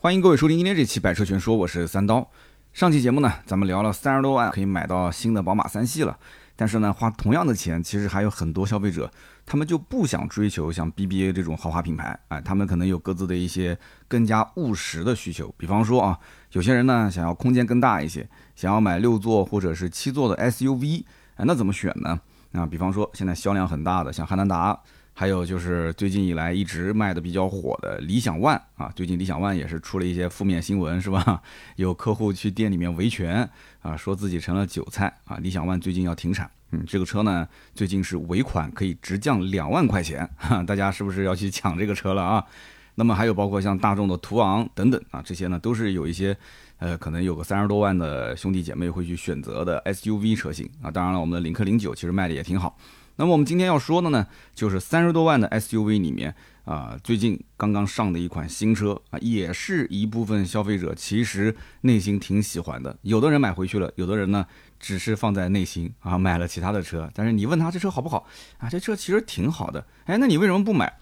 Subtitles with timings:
[0.00, 2.30] 欢迎各位收听今天这期《百车全说》，我是三刀。
[2.72, 6.16] 上期节目呢，咱们聊了三十多万可以买到新的宝马三系了，
[6.54, 9.10] 但是呢，花同样的钱，其实还有很多消费者，
[9.44, 13.76] 他们就不想追求像 BBA 这种豪华品牌，哎，他们可能有各自的一些
[14.06, 15.52] 更加务实的需求。
[15.58, 16.16] 比方说啊，
[16.52, 18.24] 有些人呢想要空间更大一些，
[18.54, 21.02] 想要买六座或者是七座的 SUV，
[21.34, 22.20] 哎，那怎么选呢？
[22.52, 24.80] 啊，比方说现在销量很大的像汉兰达。
[25.18, 31.42] 还有就是最近以来一直卖的比较火的理想 ONE 啊，最近理想 ONE 也是出了一些负面新闻，是吧？
[31.74, 33.50] 有客户去店里面维权
[33.82, 35.36] 啊，说自己成了韭菜啊。
[35.38, 42.46] 理想 ONE 最近要停产，嗯，这个车呢最近是尾款可以直降两万块钱，哈，大家是不是要去抢这个车了啊？
[42.94, 46.36] 那么还有包括像大众的途昂等等啊，这些呢都是有一些
[46.78, 50.92] 呃可能有个三十多万的兄弟姐妹会去选择的 SUV 车型啊。
[50.92, 52.78] 当然了，我们的领克零九其实卖的也挺好。
[53.18, 56.32] 那么我们今天要说的呢，就是三十多万的 SUV 里面
[56.64, 62.96] 啊，最近刚刚上的一款新车啊，也是一部分消费者其实内心挺喜欢的。
[63.02, 64.46] 有的人买回去了，有的人呢
[64.78, 67.10] 只是放在内心啊，买了其他的车。
[67.12, 68.24] 但是你问他这车好不好
[68.58, 68.70] 啊？
[68.70, 69.84] 这车其实挺好的。
[70.04, 70.96] 哎，那你为什么不买？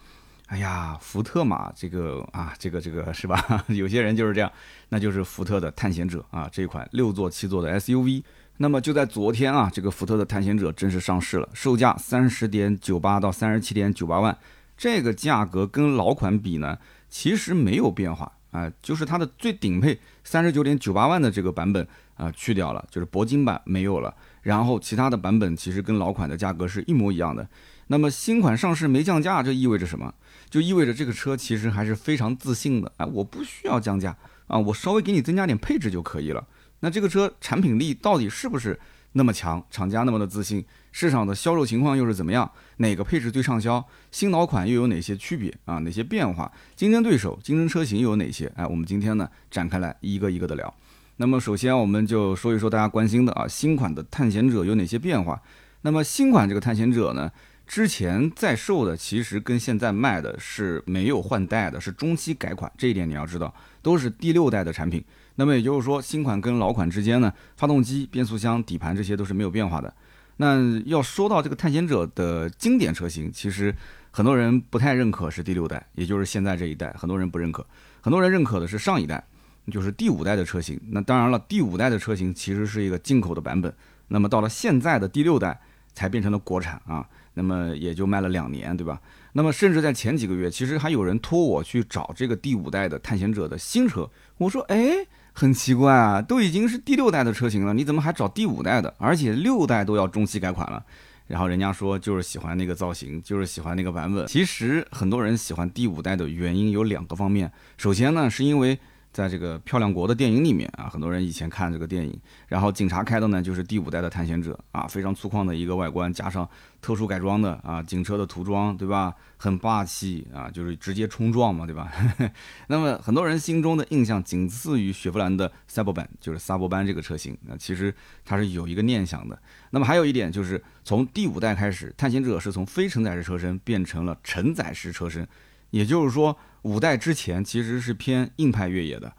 [0.47, 3.63] 哎呀，福特嘛，这个啊，这个这个是吧？
[3.69, 4.51] 有些人就是这样，
[4.89, 8.23] 那就是福特的探险者啊，这款六座七座的 SUV。
[8.57, 14.35] 那么就在昨天啊，这个福特的探险者正式上市了，售价三十点九八到三十七点九八万，
[14.75, 16.77] 这个价格跟老款比呢，
[17.07, 27.47] 其实没有变化啊，就是它的最顶配三十九点九八万的这个版本啊去掉了，就是铂金版没有了，然后其他的版本其实跟老款的价格是一模一样的。
[27.89, 30.13] 那么新款上市没降价，这意味着什么？
[30.49, 36.47] 就意味着这个车其实还是非常自信的，哎，我不需要降价啊，我稍微给你增加点配置就可以了。
[36.79, 38.79] 那这个车产品力到底是不是
[39.13, 39.65] 那么强？
[39.71, 42.49] 厂家那么的自信，市场的销售情况又是怎么样？
[42.77, 43.83] 哪个配置最畅销？
[44.11, 45.79] 新老款又有哪些区别啊？
[45.79, 46.51] 哪些变化？
[46.75, 48.51] 竞争对手、竞争车型又有哪些？
[48.55, 50.71] 哎，我们今天呢展开来一个一个的聊。
[51.15, 55.41] 那么首先我们就说一说大家关心的啊，新款的探险者有哪些变化？
[55.81, 57.31] 那么新款这个探险者呢，
[57.67, 65.03] 之前在售的其实跟现在卖的是没有换代的，是中期改款，这一点你要知道，都是第六代的产品。
[65.35, 69.93] 那么也就是说，新款跟老款之间呢，发动机、变速箱、底盘这些都是没有变化的。
[70.37, 73.75] 那要说到这个探险者的经典车型，其实
[74.11, 77.65] 很多人不太认可是第六代，也就是现在这一代，很多人不认可。
[78.01, 79.23] 很多人认可的是上一代，
[79.71, 80.79] 就是第五代的车型。
[80.89, 83.73] 那当然了，第五代的车型其实是一个进口的版本。
[84.07, 85.59] 那么到了现在的第六代
[85.93, 87.05] 才变成了国产啊，
[87.37, 88.99] 那么也就卖了两年，对吧？
[89.31, 94.09] 那么甚至在前几个月，其实还有人托我去找这个第五代的探险者的新车。
[94.37, 95.07] 我说，哎。
[95.39, 98.91] 很奇怪啊，都已经是第六代的车型了，你怎么还找第五代的？
[98.97, 100.83] 而且六代都要中期改款了，
[101.27, 104.25] 然后人家说就是喜欢那个造型，就是喜欢那个版本。
[104.25, 108.79] 其实很多人喜欢第五代的原因有两个方面，首先呢是因为。
[109.17, 112.15] 在这个漂亮国的电影里面啊，很多人以前看这个电影，
[112.49, 116.47] 然后警察开的呢就是第五代的探险者啊，非常粗犷的一个外观，加上
[116.83, 119.15] 特殊改装的啊警车的涂装，对吧？
[119.37, 121.91] 很霸气啊，就是直接冲撞嘛，对吧？
[122.69, 127.91] 那么很多人心中的印象仅次于雪佛兰的赛博版，就是萨博班这个车型，那其实
[128.23, 129.35] 它是有一个念想的。
[129.71, 135.27] 那么还有一点就是从第五代开始，探险者是从非承载式车身变成了承载式车身。
[135.71, 139.11] 也就是说，五代之前其实是偏硬派越野的，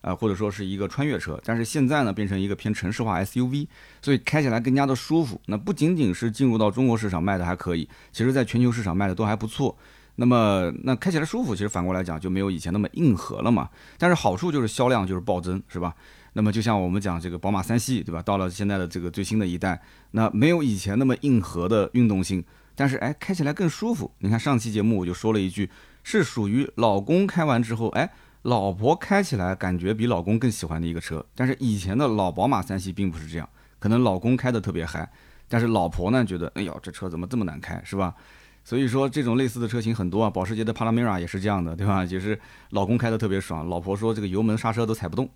[0.00, 3.66] 啊，或者说是一个穿越车，但是现在呢变成一个偏城市化 SUV，
[4.02, 5.40] 所以开起来更加的舒服。
[5.46, 9.76] 那不仅仅是进入到中国市场卖的还可以，其实在全球市场卖的都还不错。
[10.16, 13.68] 那么那开起来舒服，其实反过来讲就没有以前那么硬核了嘛。
[13.98, 15.94] 但是好处就是销量就是暴增，是吧？
[16.32, 18.22] 那么就像我们讲这个宝马三系，对吧？
[18.22, 19.80] 到了现在的这个最新的一代，
[20.12, 22.42] 那没有以前那么硬核的运动性，
[22.74, 24.10] 但是哎，开起来更舒服。
[24.18, 25.70] 你看上期节目我就说了一句。
[26.08, 28.08] 是属于老公开完之后，哎，
[28.42, 31.26] 老婆开起来感觉比老公更喜欢的一个车。
[31.34, 33.48] 但是以前的老宝马三系并不是这样，
[33.80, 35.10] 可能老公开的特别嗨，
[35.48, 38.14] 但是老婆呢觉得，哎呦，这车怎么这么难开，是吧？
[38.62, 42.06] 所以说这种类似的车型很多啊，保时捷的帕拉梅拉也是这样的，对吧？
[42.06, 42.38] 就是
[42.70, 45.28] 老公开的特别爽，老婆说这个油门刹车都踩不动。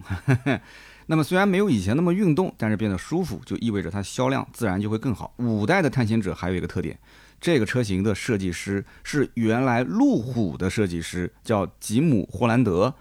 [1.06, 5.34] 那么虽然没有以前那么运动，但是变得舒服，就意味着它销量自然就会更好。
[5.38, 6.96] 五代的探险者还有一个特点。
[7.40, 12.94] 这个车型的设计师是原来路虎的设计师，叫吉姆·霍兰德。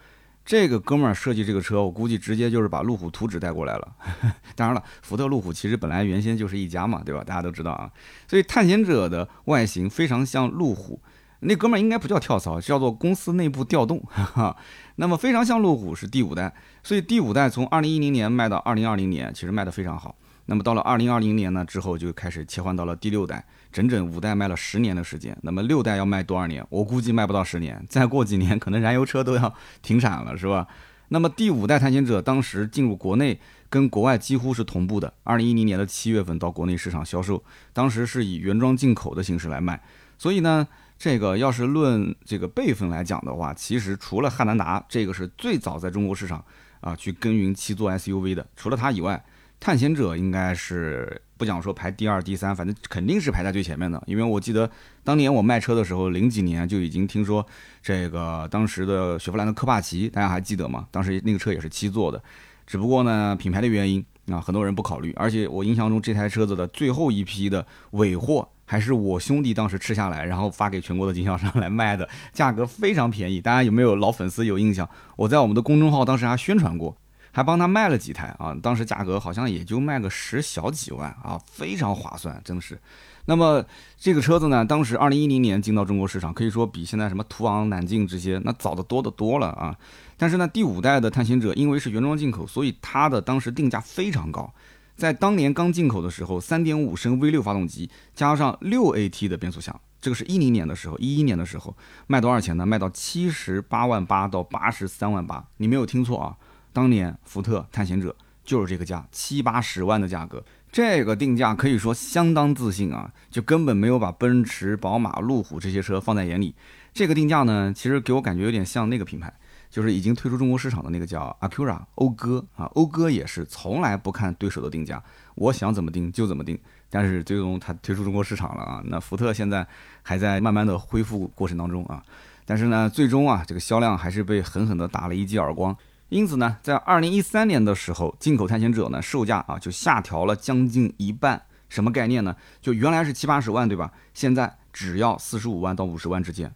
[0.46, 3.96] 这个哥们儿设计这个车，我估计直接就是把路虎图纸带过来了。
[4.56, 7.24] 当然了，福特、路虎其实本来原先就是一家嘛，对吧？
[7.24, 7.92] 大家都知道啊。
[8.28, 11.00] 所以探险者的外形非常像路虎，
[11.42, 14.02] 那哥们儿应该不叫跳槽，叫做公司内部调动。
[14.96, 16.52] 那么非常像路虎是第五代，
[16.82, 20.16] 所以第五代从二零一零年卖到二零二零年，其实卖得非常好。
[20.48, 25.38] 那么到了二零二零年呢之后，就开始切换到了第六代，整整五代卖了十年的时间。
[25.42, 26.66] 那么六代要卖多少年？
[26.70, 30.68] 我估计卖不到十年，再过几年可能燃油车都要停产了，是吧？
[31.10, 35.12] 那么第五代探险者当时进入国内，跟国外几乎是同步的。
[35.24, 37.44] 二零一零年的七月份到国内市场销售，
[37.74, 39.82] 当时是以原装进口的形式来卖。
[40.20, 40.68] 所以呢，
[41.00, 46.46] 这个要是论这个辈分来讲的话，其实除了汉兰达这个是最早在中国市场
[46.82, 49.24] 啊去耕耘七座 SUV 的，除了它以外，
[49.60, 54.02] 探险者应该是不讲说排第二、第三，反正肯定是排在最前面的。
[54.06, 54.70] 因为我记得
[55.04, 57.46] 当年我卖车的时候，零几年就已经听说
[57.82, 60.88] 这个当时的雪佛兰的科帕奇，大家还记得吗？
[60.92, 62.22] 当时那个车也是七座的，
[62.66, 65.14] 只不过呢，品牌的原因啊，很多人不考虑。
[65.18, 68.48] 而且我印象中这台车子的最后一批的尾货。
[68.72, 73.42] 还是我兄弟当时吃下来，然后发给全国的经销商来卖的，价格非常便宜。
[73.42, 74.88] 大家有没有老粉丝有印象？
[75.16, 76.96] 我在我们的公众号当时还宣传过，
[77.32, 78.56] 还帮他卖了几台啊。
[78.62, 82.80] 当时价格好像也就卖个十小几万啊，非常划算，真的是。
[83.26, 83.64] 那么
[83.98, 89.76] 这个车子呢，当时二零一零年进到中国市场，可以说比现在什么途昂、揽境这些那早的多的多了啊。
[90.18, 94.52] 但是呢，第五代的探险者因为是原装进口，所以它的当时定价非常高。
[94.96, 101.74] 在当年刚进口的时候，三点五升 V 六发动机加上六 AT 的变速箱，这个是一零年的时候，一一年的时候
[102.08, 102.66] 卖多少钱呢？
[102.66, 106.36] 卖到七十八万八到八十三万八，你没有听错啊！
[106.72, 116.56] 当年福特探险者就是这个价，七八十万的价格，这个定价可以说相当自信啊，就根本没有把奔驰、宝马、路虎这些车放在眼里。
[116.94, 119.34] 这个定价呢，其实给我感觉有点像那个品牌。
[119.72, 125.00] 就是已经退出中国市场的那个叫 Acura 讴歌啊，讴歌也是从来不看对手的定价，
[125.36, 126.60] 我想怎么定就怎么定。
[126.90, 128.82] 但是最终它退出中国市场了啊。
[128.86, 129.68] 那福特现在
[130.02, 132.04] 还在慢慢的恢复过程当中啊。
[132.48, 135.78] 但是呢，最终啊，这个销量还是被狠狠的打了一记耳光。
[136.10, 141.42] 因此呢，在二零一三年的时候，进口探险者呢售价啊就下调了将近一半。
[141.70, 142.36] 什么概念呢？
[142.60, 143.92] 就原来是七八十万对吧？
[144.14, 146.52] 现在只要四十五万到五十万之间。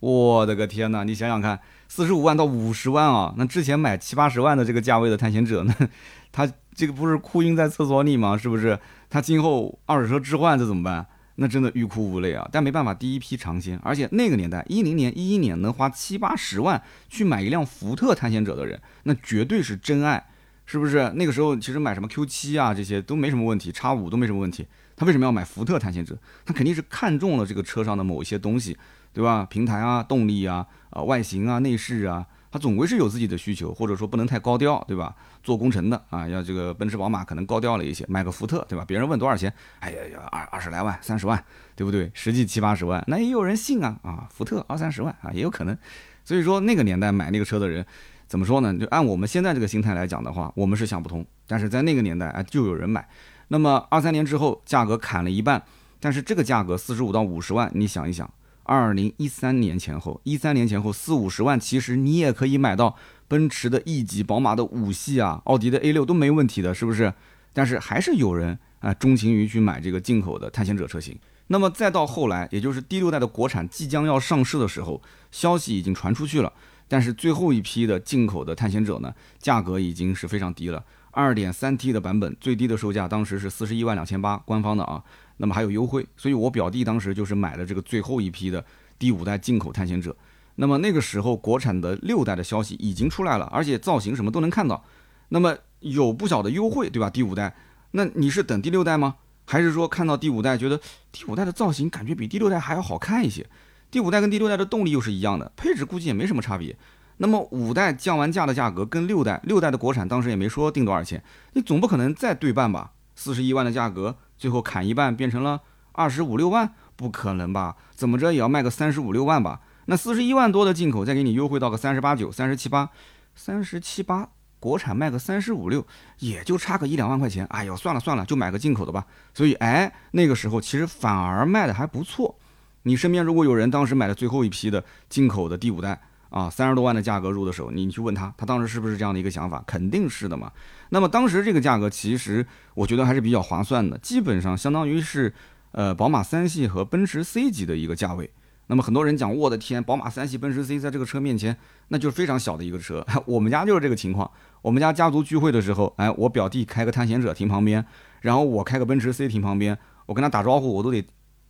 [0.00, 1.04] 我的个天哪！
[1.04, 1.60] 你想想看。
[1.88, 5.88] 四十五万到五十万啊，那之前买七八十万的这个价位的探险者，那
[6.32, 8.36] 他这个不是哭晕在厕所里吗？
[8.36, 8.76] 是不是？
[9.08, 11.06] 他今后二手车置换这怎么办？
[11.36, 12.48] 那真的欲哭无泪啊！
[12.50, 20.26] 但没办法，第一批尝鲜，而且那个年代一零年、一一年能花七八十万去买一辆福特探险者的人，那绝对是真爱，
[20.64, 21.12] 是不是？
[21.14, 24.66] 那个时候其实买什么 Q 七啊这些都没什么问题，叉五都没什么问题。
[24.96, 26.18] 他为什么要买福特探险者？
[26.44, 28.76] 他肯定是看中了这个车上的某一些东西。
[29.12, 29.46] 对吧？
[29.48, 35.14] 平台啊，动力啊，啊，外形啊，内饰啊，他总归是有自己的需求，或者说不能太高调，对吧？
[35.42, 38.84] 做工程的啊，要这个奔驰、宝马可能高调了一些，买个福特，对吧？
[38.86, 41.42] 别人问多少钱，哎呀呀，二二十来万、三十万，
[41.74, 42.10] 对不对？
[42.14, 45.76] 实际七八十万，那也有人信啊啊，福特二三十万啊，也有可能。
[46.24, 47.84] 所以说那个年代买那个车的人，
[48.26, 48.74] 怎么说呢？
[48.76, 51.24] 就按我们现在这个心态来讲的话，我们是想不通。
[51.46, 53.08] 但是在那个年代啊，就有人买。
[53.48, 55.62] 那么二三年之后，价格砍了一半，
[56.00, 58.28] 但是这个价格四十五到五十万，你想一想。
[58.66, 62.96] 二零一三年前后，一三年前后四五十万，其实你也可以买到
[63.28, 67.14] 奔驰的 E 级、宝马的五系啊、奥迪的 A 六都没问题的，是不是？
[67.52, 71.16] 但是还是有人啊钟情于去买这个进口的探险者车型。
[71.46, 76.52] 那么再到后来，也就是第六代的国产即将要上市的时候，消息已经传出去了，
[76.88, 80.84] 但是最后一批的进口的探险者呢，价格已经是非常低了。
[81.12, 85.02] 二点三 T 的版本最低的售价当时是四十一万两千八，官方的啊。
[85.38, 88.64] 那么还有优惠，所以我表弟当时就是买了这个最后一批的
[88.98, 90.16] 第五代进口探险者。
[90.56, 94.82] 那么那个时候国产的六代的消息已经出来了，而且造型什么都能看到。
[95.28, 97.10] 那么有不小的优惠，对吧？
[97.10, 97.54] 第五代，
[97.90, 99.16] 那你是等第六代吗？
[99.44, 100.80] 还是说看到第五代觉得
[101.12, 103.46] 第五代的造型感觉比第六代还要好看一些？
[103.90, 106.74] 第五代跟第六代的动力又是一样的，配置估计也没什么差别。
[107.18, 112.92] 那么五代降完价的价格跟六代，六代的国产当时也没说定多少钱，你总不可能再对半吧？
[113.14, 114.16] 四十一万的价格。
[114.36, 115.60] 最后砍一半变成了
[115.92, 117.76] 二十五六万，不可能吧？
[117.94, 119.60] 怎么着也要卖个三十五六万吧？
[119.86, 122.90] 那四十一万多的进口，再给你优惠到个三十八九、三十七八、
[123.34, 124.28] 三十七八，
[124.58, 125.86] 国产卖个三十五六，
[126.18, 127.46] 也就差个一两万块钱。
[127.46, 129.06] 哎呦，算了算了，就买个进口的吧。
[129.32, 132.36] 所以，哎，那个时候其实反而卖的还不错。
[132.82, 136.00] 你身边如果有人当时买的最后一批的进口的第五代。
[136.36, 139.64] 啊，三十多万的价格入的手，你去问他，他当时是不是这样的一个想法？
[139.66, 140.52] 肯定是的嘛。
[140.90, 145.32] 那么当时这个价格，其实我觉得还是比较划算的，基本上相当于是，
[145.72, 148.30] 呃，宝马三系和奔驰 C 级的一个价位。
[148.66, 151.56] 那么很多人讲，我的天，宝马三系、奔驰 C 在这个车面前，
[151.88, 153.02] 那就是非常小的一个车。
[153.24, 154.30] 我们家就是这个情况。
[154.60, 157.82] 我们家家族聚会的时候，哎，我表弟开个探险者停旁边，
[158.20, 161.02] 然后我开个奔驰 C 停旁边，我跟他打招呼，我都得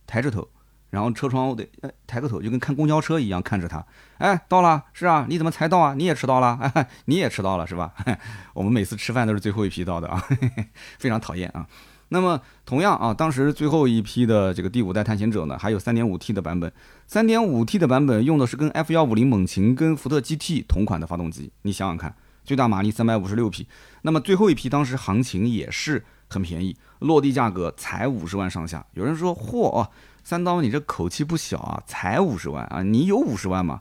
[0.05, 0.47] 抬着头。
[0.89, 1.69] 然后车窗得
[2.05, 3.85] 抬个头，就跟看公交车一样看着他。
[4.17, 5.93] 哎，到了，是啊，你怎么才到啊？
[5.95, 7.93] 你也迟到了，哎， 你也迟到了是吧？
[8.53, 10.23] 我们每次吃饭都是最后一批到的啊，
[10.97, 11.67] 非常讨厌啊。
[12.09, 16.71] 那么同样啊，当时最后一批的这个第五代探险者呢，还有 3.5T 的版本
[17.09, 22.15] ，3.5T 的版本用的是跟 F150 猛禽跟福特 GT 同款的发动机，你想想看，
[22.45, 23.67] 最大马力356匹。
[24.03, 28.85] 那么最后一批当时行情也是很便宜，落地价格才五十万上下。
[28.93, 29.85] 有人说，嚯！
[30.27, 31.81] 三刀，你这口气不小啊！
[31.87, 32.83] 才五十万啊？
[32.83, 33.79] 你有五十万吗？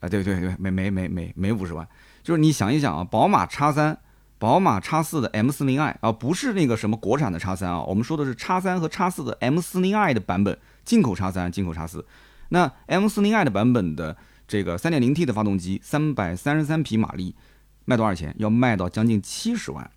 [0.00, 1.86] 啊，对对对，没没没没没五十万。
[2.22, 3.98] 就是你想一想啊，宝马叉三、
[4.38, 12.06] 宝马叉四的 M 四零 i 啊，不是那个什么国产的叉三啊，我们说的是叉三和叉四的 M 四零 i 的版本，进口叉三、进口叉四。
[12.48, 14.16] 那 M 四零 i 的版本的
[14.48, 17.34] 这个三点零 T 的发动机，三百三十三匹马力，
[17.84, 18.34] 卖多少钱？
[18.38, 19.90] 要卖到将近七十万，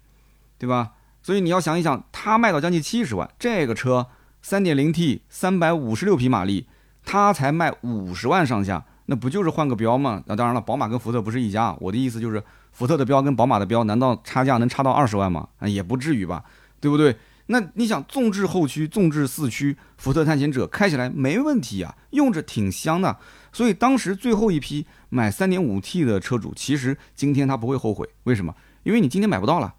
[0.58, 0.92] 对吧？
[1.24, 4.08] 所以你要想一想，它卖到将近七十万，这个车。
[4.42, 6.68] 三点零 T，三百五十六匹马力，
[7.04, 10.24] 它才卖五十万上下，那不就是换个标吗？
[10.28, 11.76] 那当然了，宝马跟福特不是一家。
[11.80, 12.42] 我的意思就是，
[12.72, 15.48] 福特的标跟宝马的标，难道差价能差到二十万吗？
[15.60, 16.44] 啊，也不至于吧，
[16.80, 17.16] 对不对？
[17.48, 23.18] 那你想，纵置后驱，纵置四驱，福特探险者开起来没问题啊，用着挺香的。
[23.52, 28.54] 所以当时最后一批买三点五 T 的车主，其实今天他不会后悔，为什么？
[28.84, 29.74] 因为你今天买不到了。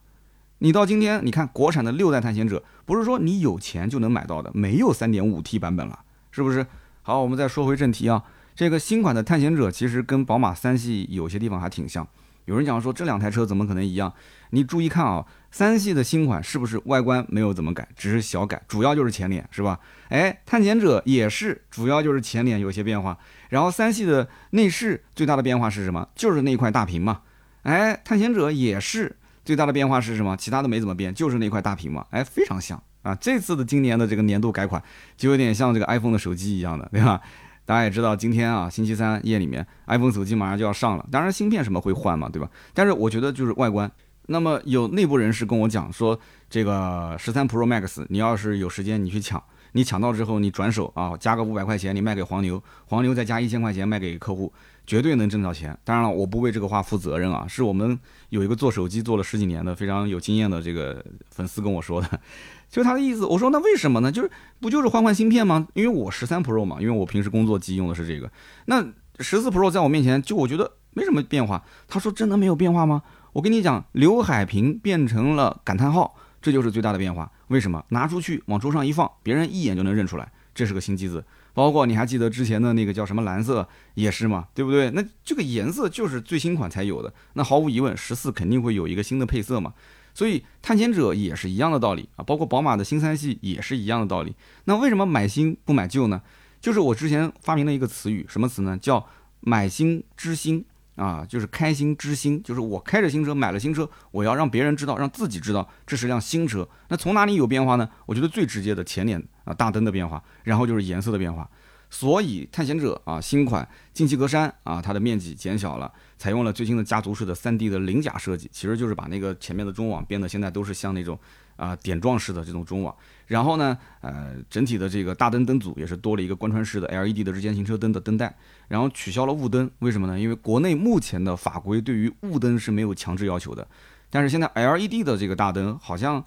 [0.63, 6.01] 你到今天，你看国产的六代探险者，不是说你有钱就能买到的，没有三点五 T 版本了，
[6.31, 6.67] 是不是？
[7.01, 8.23] 好，我们再说回正题啊，
[8.55, 12.07] 这个新款的探险者其实跟宝马三系有些地方还挺像。
[12.45, 14.13] 有人讲说这两台车怎么可能一样？
[14.51, 19.81] 你注意看啊，三系的新款是不是外观没有怎么改，只是小改，主要就是前脸是吧？
[20.11, 23.17] 哎，探险者也是，主要就是前脸有些变化。
[23.49, 26.07] 然后三系的内饰最大的变化是什么？
[26.15, 27.23] 就是那块大屏嘛。
[27.63, 29.17] 哎，探险者也是。
[29.51, 30.37] 最大的变化是什么？
[30.37, 33.13] 其他的没怎么变，就是那块大屏嘛，哎，非常像啊！
[33.17, 34.81] 这次的今年的这个年度改款，
[35.17, 37.21] 就有点像这个 iPhone 的手机一样的，对吧？
[37.65, 42.49] 大家也知道，今天啊，星期三夜里面，iPhone 手机马上就要上了，当然芯片什么会换嘛，对吧？
[42.73, 43.91] 但是我觉得就是外观。
[44.27, 46.17] 那么有内部人士跟我讲说，
[46.49, 49.43] 这个十三 Pro Max，你要是有时间，你去抢。
[49.73, 54.53] 你抢到之后，你转手啊，加个五百块钱，你卖给黄牛，黄牛再加一千块钱卖给客户，
[54.91, 55.79] 绝对能挣到钱。
[55.85, 57.97] 当然了，我不为这个话负责任啊，是我们
[58.31, 62.21] 有一个做手机做了十几年的非常有经验的这个粉丝跟我说的，
[62.69, 63.25] 就他的意思。
[63.25, 64.11] 我说那为什么呢？
[64.11, 64.29] 就是
[64.59, 65.69] 不就是换换芯片吗？
[65.75, 68.29] 因为我十三 Pro 嘛，因为我平时工作机用的是这个。
[68.65, 68.85] 那
[69.21, 71.65] 十四 Pro 在我面前就我觉得没什么变化。
[71.87, 73.01] 他说真的没有变化吗？
[73.33, 76.17] 我跟你讲，刘海屏变成了感叹号。
[76.43, 81.23] 这就是最大的变化，为什么拿出去往桌上一放，别人一眼就能认出来，这是个新机子。
[81.61, 84.91] 包括你还记得之前的那个叫什么蓝色也是嘛，对不对？
[84.93, 87.13] 那这个颜色就是最新款才有的。
[87.35, 89.75] 那毫无疑问，十四肯定会有一个新的配色嘛。
[90.15, 94.35] 所以探险者也是一样的道理啊，包括宝马的新三系也是一样的道理。
[94.65, 96.23] 那为什么买新不买旧呢？
[96.63, 98.79] 就是我之前发明了一个词语，什么词呢？
[98.81, 99.07] 叫
[99.41, 100.65] 买新知新。
[101.01, 106.69] 啊，就是开心之心，就是我开着新车买了新车，我要让别人知道，让自己知道这是辆新车。
[106.89, 107.89] 那从哪里有变化呢？
[108.05, 111.49] 我觉得最直接的前脸啊大灯的变化，然后就是颜色的变化。
[111.89, 121.19] 所以探险者啊新款进气格栅啊它的面积减小了，采用了最新的家族式的 3D 的鳞甲设计，其实就是把那个前面的中网变得现在都是像那种。
[121.61, 128.35] 啊，点状式的这种中网，然后呢，呃，整体的这个大灯灯组也是多了一个贯穿式的 LED 的日间行车灯的灯带，
[128.67, 130.19] 然后取消了雾灯，为什么呢？
[130.19, 133.69] 因为国内目前的法规对于雾灯是没有强制要求的，
[134.09, 136.25] 但是现在 LED 的这个大灯好像，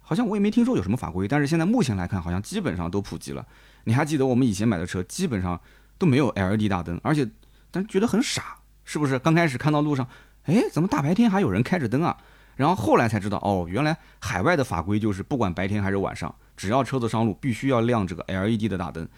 [0.00, 3.46] 好像我也没听说有什么法规，但是现在目前来看，好像基本上都普及了。
[3.84, 5.58] 你还记得我们以前买的车基本上
[5.96, 7.26] 都没有 LED 大灯，而且，
[7.70, 9.18] 但觉得很傻，是不是？
[9.18, 10.06] 刚开始看到路上，
[10.42, 12.18] 哎，怎么大白天还有人开着灯啊？
[12.56, 19.08] 然后后来才知道，哦，原来海外的法规就是不管白天还是晚上，只要车子上路，必须要亮这个 LED 的大灯。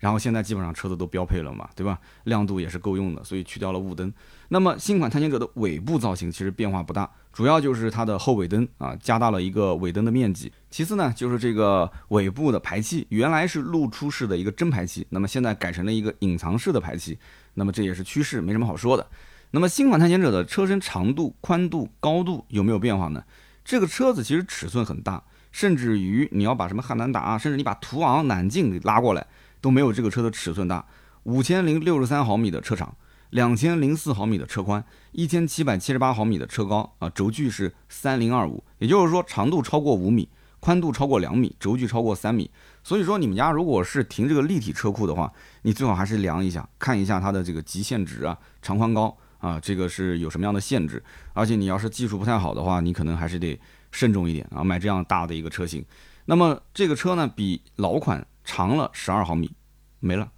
[0.00, 1.98] 然后现在基本上车子都标配了嘛，对吧？
[2.24, 4.12] 亮度也是够用的，所以去掉了雾灯。
[4.48, 10.52] 那么新款探险者的尾部造型其实变化不大，主要就是它的后尾灯啊，加大了一个尾灯的面积。
[10.68, 17.18] 其次呢，就是这个尾部的排气，原来是露出式的一个真排气，那么现在改成了一个隐藏式的排气。
[17.54, 19.06] 那么这也是趋势，没什么好说的。
[19.54, 23.22] 那么新款探险者的车身长度、宽度、高度有没有变化呢？
[23.64, 29.24] 这个车子其实尺寸很大，甚至于你要把什么汉兰达啊，甚至你把途昂、揽境给拉过来，
[29.60, 30.84] 都没有这个车的尺寸大。
[31.22, 32.96] 五千零六十三毫米的车长，
[33.30, 42.50] 两千零四毫米的车宽，一千七百七十八毫米的车高啊，轴距是三零二五，也就是说长度超过五米，宽度超过两米，轴距超过三米。
[42.82, 45.32] 所以说你们家如果是停这个立体车库的话，
[45.62, 49.16] 你最好还是量一下，看一下它的这个极限值啊，长宽高。
[49.44, 51.04] 啊，这个是有什么样的限制？
[51.34, 53.60] 而且你要是技术不太好的话，你可能还是得
[53.92, 55.84] 慎重一点啊，买这样大的一个车型。
[56.24, 59.52] 那么这个车呢，比老款长了十二毫米，
[60.00, 60.30] 没了，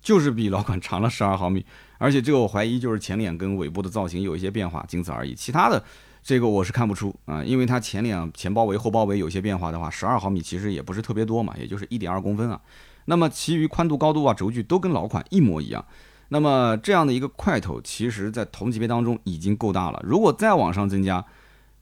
[0.00, 1.64] 就是比老款长了十二毫米，
[1.98, 5.36] 而且这个我怀疑就是前脸跟尾部的造型有一些变化，仅此而已。
[5.36, 5.80] 其他的
[6.20, 12.60] 这个我是看不出啊，因为它前脸前包围后包围有些变化的话，十二毫米其实也不是特别多嘛，也就是一点二公分啊。
[13.04, 15.84] 那么其余宽度、高度啊、轴距都跟老款一模一样。
[16.28, 20.00] 那么这样的一个块头，其实在同级别当中已经够大了。
[20.04, 21.24] 如果再往上增加，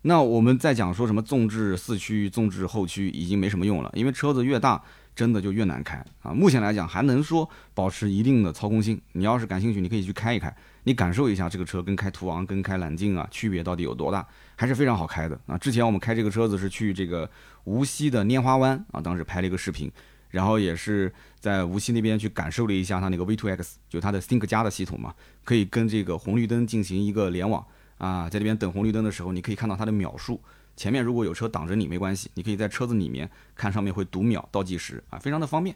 [0.03, 4.81] 那我们再讲说什么纵置四驱、纵置后驱已经没什么用了，因为车子越大，
[5.17, 6.33] 真的就越难开啊。
[6.33, 9.01] 目前来讲，还能说保持一定的操控性。
[9.13, 14.25] 你要是感兴趣，你可以去开一开，你感受一下这个车跟开途昂、跟开揽境啊区别到底有多大，
[14.55, 15.59] 还是非常好开的啊。
[15.59, 17.29] 之前我们开这个车子是去这个
[17.65, 19.91] 无锡的拈花湾啊，当时拍了一个视频。
[20.31, 25.15] 然后也是在无锡那边去感受了一下它那个 V2X，就它的 Think 加的系统嘛，
[25.45, 27.65] 可以跟这个红绿灯进行一个联网
[27.99, 30.41] 啊，在这边等红绿灯的时候，你可以看到它的秒数，
[30.77, 35.75] 前面如果有车挡着你没关系，你可以在车子里面看上面会读秒倒计时啊，非常的方便。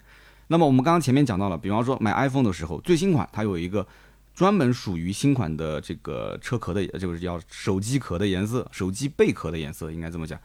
[0.48, 3.86] 那么我们刚刚前面讲到了，比方说买 iPhone 的时候，最新款它有一个
[4.34, 10.38] 专门属于新款的这个车壳的，就是叫手机壳的颜色，手机背壳的颜色应该这么讲。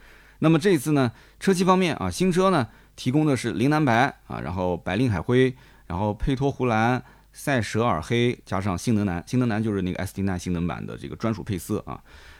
[0.45, 2.67] 那么这一次呢，车漆方面啊，新车呢。
[2.95, 5.51] 提供的是铃兰白啊，然后白令海灰，
[5.87, 9.21] 然后佩托湖蓝、塞舌尔黑，加上性能蓝。
[9.27, 11.99] 性能蓝就是那个 ST9 性能版的这个专属配色啊。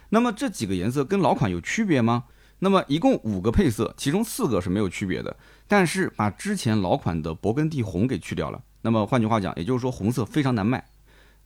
[0.09, 2.25] 那么这几个颜色跟老款有区别吗？
[2.59, 5.35] 那么一共五个配色，其中四个是没有区别的，
[5.67, 8.61] 但是把之前老款的勃艮第红给去掉了。
[8.83, 10.85] 那么换句话讲，也就是说红色非常难卖。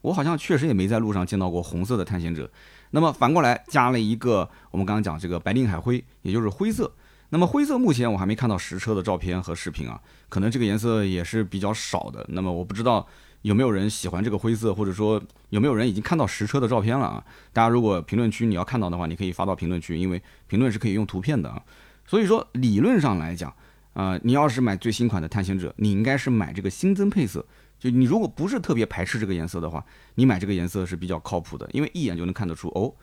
[0.02, 2.52] 我好像确实也没在路上见到过红色的探险者。
[2.92, 6.92] 那么反过来加了一个我们刚刚讲这个白令海灰，也就是灰色。
[7.30, 12.26] 那么灰色目前我还没看到实车的照片和视频啊，可能这个颜色也是比较少的。
[12.30, 13.06] 那么我不知道
[13.44, 17.24] 有没有人喜欢这个灰色，或者说有没有人已经看到实车的照片了啊？
[17.54, 21.62] 大家如果评论区你要看到的话，你可以发到评论区，因为评论是可以用图片的啊。
[22.08, 23.54] 所以说理论上来讲，
[23.94, 27.46] 啊，你要是买最新款的探险者，你应该是买这个新增配色。
[27.80, 29.84] 就你如果不是特别排斥这个颜色的话，
[30.16, 32.94] 你买这个颜色是比较靠谱的，因为一眼就能看得出哦，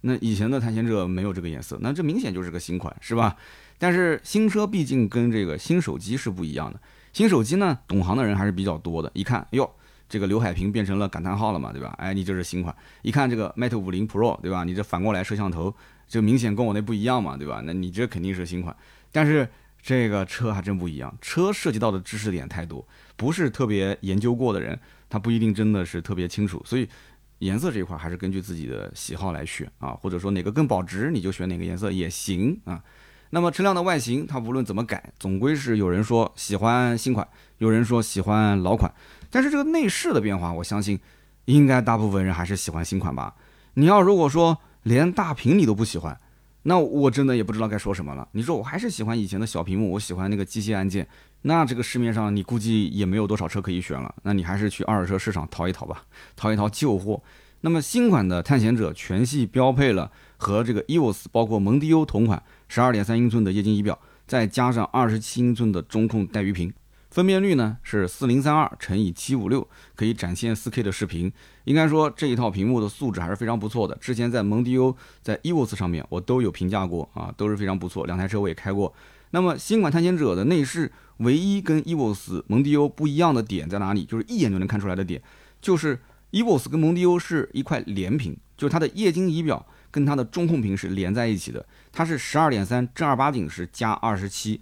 [0.00, 3.36] 那以前的探险者没有这个颜色，那这明显就是个新款，是吧？
[3.78, 6.80] 但是新车毕竟跟这个新手机是不一样的，
[7.12, 9.10] 新手机呢，懂行的人还是比较多的。
[9.14, 9.68] 一看，哟，
[10.08, 11.94] 这个刘海屏变成了感叹号了嘛，对吧？
[11.98, 12.74] 哎，你这是新款。
[13.02, 14.64] 一看这个 Mate 五零 Pro，对吧？
[14.64, 15.74] 你这反过来摄像头，
[16.06, 17.62] 就明显跟我那不一样嘛，对吧？
[17.64, 18.74] 那你这肯定是新款。
[19.10, 19.48] 但是
[19.84, 26.62] 这个车还真不一样，车涉及到的知识点太多，不是特别研究过的人，他不一定真的是特别清楚。
[26.64, 26.88] 所以
[27.40, 32.82] 颜色这一块还是根据自己的喜好来选啊，或者说哪个更保值，你就选哪个颜色也行啊。
[33.28, 38.90] 那么车辆的外形，它无论怎么改，总归是有人说喜欢新款，有人说喜欢老款。
[39.28, 40.98] 但是这个内饰的变化，我相信
[41.44, 43.34] 应该大部分人还是喜欢新款吧。
[43.74, 46.18] 你要如果说连大屏你都不喜欢，
[46.64, 48.26] 那我真的也不知道该说什么了。
[48.32, 51.06] 你说我还是喜欢以前的小屏幕，我喜欢那个机械按键，
[51.42, 54.14] 那这个市面上你估计也没有多少车可以选了。
[54.22, 56.02] 那你还是去二手车市场淘一淘吧，
[56.34, 57.22] 淘一淘旧货。
[57.60, 62.42] 那么新款的探险者全系标配了和这个 Eos 包括蒙迪欧同款。
[62.68, 66.72] 十二点三英寸的液晶仪表，再加上二十七英寸的中控带鱼屏，
[67.14, 71.32] 分辨率呢是四零三二乘以七五六，可以展现四 K 的视频。
[71.62, 73.94] 应该说这一套屏幕的素质还是非常不错的。
[74.00, 78.04] 之前在蒙迪欧、在 EVOS 上面我都有评价过啊，都是非常不错。
[78.06, 78.92] 两台车我也开过。
[79.30, 84.04] 那么新款探险者的内饰，唯一跟 EVOS、蒙迪欧不一样的点在哪里？
[84.04, 85.22] 就是一眼就能看出来的点，
[85.60, 86.00] 就是
[86.32, 89.64] EVOS 跟蒙迪欧是一块连屏，就是它的液晶仪表。
[89.94, 94.60] 跟它的中控屏是连在一起的，它是十二点三正儿八经是加二十七，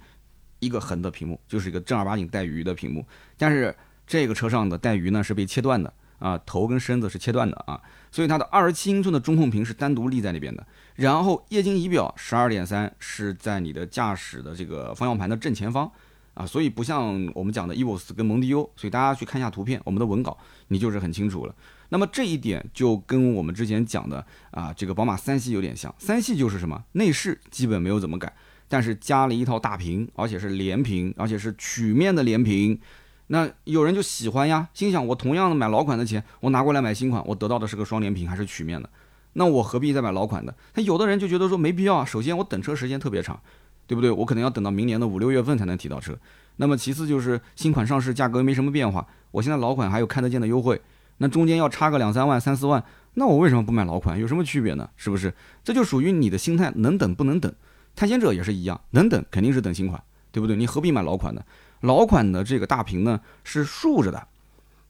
[0.63, 3.05] 一个横的屏幕，就是一个正儿八经带鱼的屏幕。
[3.37, 3.75] 但是
[4.07, 7.79] 这个车上的带鱼呢是被切断的啊，头跟身子是切断的啊，
[8.11, 10.65] 所以它的二十七英寸的中控屏是单独立在那边的。
[10.95, 15.91] 然后液晶仪表十二点三是在你的驾驶的这个方向盘的正前方
[16.33, 21.55] 啊，所以不像我们讲的 EVOS 跟蒙迪欧，所以大家去看一下图片，我们的文稿你就是很清楚了。
[21.89, 25.93] 那么这一点就跟我们之前讲的啊，这个宝马三系有点像。
[25.99, 28.33] 三系就是什么，内饰基本没有怎么改，
[28.67, 32.79] 但是加了一套大屏，而且是连屏，而且是曲面的连屏。
[33.27, 38.89] 那有人就喜欢呀，心想我同样的买老款的钱，我拿过来买新款，我得到的是个双联屏还是曲面的，
[39.33, 40.53] 那我何必再买老款的？
[40.75, 42.05] 那有的人就觉得说没必要啊。
[42.05, 43.39] 首先我等车时间特别长，
[43.87, 44.11] 对不对？
[44.11, 46.17] 我可能要等到明年的五六月份才能提到车。
[46.57, 50.79] 那么其次就是新款上市价格没什么变化，我现在老款还有看得见的优惠。
[51.17, 54.19] 那中间要差个两三万、三四万，那我为什么不买老款？
[54.19, 54.89] 有什么区别呢？
[54.97, 55.33] 是不是？
[55.63, 57.51] 这就属于你的心态，能等不能等。
[57.95, 60.55] 探险者也是一样，能等肯定是等新款，对不对？
[60.55, 61.43] 你何必买老款呢？
[61.81, 64.27] 老款的这个大屏呢是竖着的，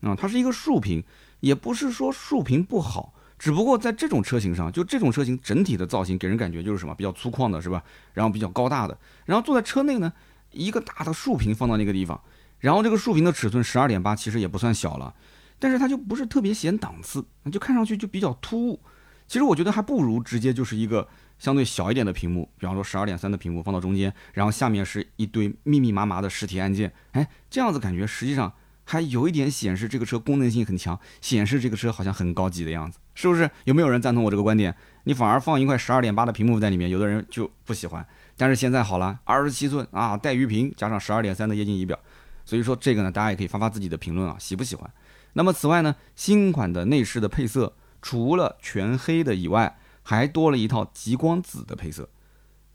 [0.01, 1.03] 啊，它是一个竖屏，
[1.39, 7.83] 也不是说竖屏不好，只不过在这种车型上，就这种车型整体的造型给人感觉就是什么比较粗犷的，是吧？
[8.13, 10.13] 然后比较高大的，然后坐在车内呢，
[10.51, 12.19] 一个大的竖屏放到那个地方。
[12.59, 15.13] 然后这个竖屏的尺寸十二点八其实也不算小了，
[15.59, 18.79] 但是它就不是特别显档次，就看上去就比较突兀。
[19.27, 21.07] 其实我觉得还不如直接就是一个
[21.39, 28.51] 相对小一点的屏幕，比方说十二点三的屏幕放到中间，然后下面是一堆密密麻麻的实体按键，哎，这样子感觉实际上
[28.85, 33.49] 还有一点显示这个车功能性很强，显示这个车好像很高级的样子，是不是？
[33.65, 34.75] 有没有人赞同我这个观点？
[35.05, 38.05] 你反而放一块十二点八的屏幕在里面，有的人就不喜欢。
[38.37, 41.99] 但是现在好了，二十七寸啊，带鱼屏加上十二点三的液晶仪表。
[42.45, 44.89] 所以说这个呢，大家也可以发发自己的评论啊，喜不喜欢？
[45.33, 52.07] 那么此外呢，新款的内饰的配色除了全黑的以外，还多了一套极光紫的配色。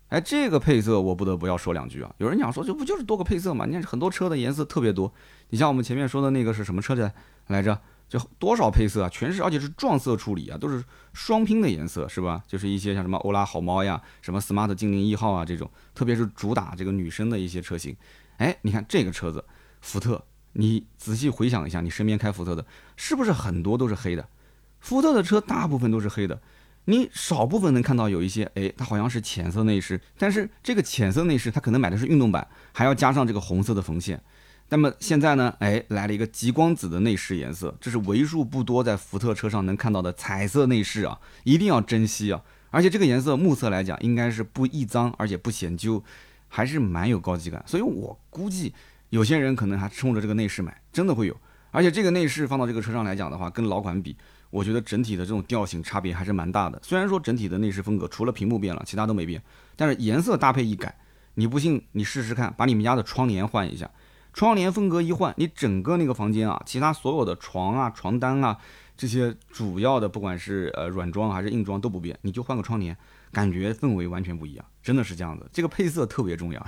[0.08, 2.12] 哎，这个配色我不得不要说两句啊。
[2.18, 3.66] 有人讲说这不就是多个配色吗？
[3.66, 5.12] 你看很多车的颜色特别多。
[5.50, 7.12] 你像我们前面说的那个是什么车的
[7.46, 7.78] 来着？
[8.08, 9.08] 就多少配色啊？
[9.10, 12.42] 全是而且是撞色处理啊，都是双拼的颜色是吧？
[12.46, 17.94] 就是一些像什么欧拉好猫呀，什么 smart 精灵一号啊这种，特别是主打这个女生的一些车型。
[18.38, 19.44] 哎，你看这个车子。
[19.80, 22.64] 福特，你仔细回想一下，你身边开福特的，
[22.96, 24.26] 是不是很多都是黑的？
[24.80, 26.40] 福特的车大部分都是黑的，
[26.90, 34.18] 你少部分能看到有一些，哎，它好像是浅色内饰，但是这个浅色内饰它可能买的是运动版，还要加上这个红色的缝线。
[34.70, 42.42] 那么现在呢，哎，来了一个极光紫的内饰颜色，这是为数不多在福特车上能看到的彩色内饰啊，一定要珍惜啊！
[42.70, 46.02] 而且这个颜色目测来讲，应该是不易脏，而且不显旧，
[46.48, 48.72] 还是蛮有高级感，所以我估计。
[49.10, 51.36] 有些人可能还冲着这个内饰买，真的会有。
[51.70, 54.14] 而且这个内饰放到这个车上来讲的话，跟老款比，
[54.50, 56.80] 我觉得整体的这种调性差别还是蛮大的。
[56.82, 59.42] 虽然说整体的内饰风格除了屏幕变了，其他都没变，
[59.76, 60.94] 但是颜色搭配一改，
[61.34, 63.90] 你不信你试试看，把你们家的窗帘换一下，
[64.32, 68.56] 窗帘风格一换，你整个那个房间啊，其他所有的床啊、床单啊
[68.96, 72.96] 这些主要的，不管是呃软装还是硬装都不变，你就换个窗帘。
[73.32, 75.48] 感觉氛围完全不一样，真的是这样子。
[75.52, 76.66] 这个配色特别重要，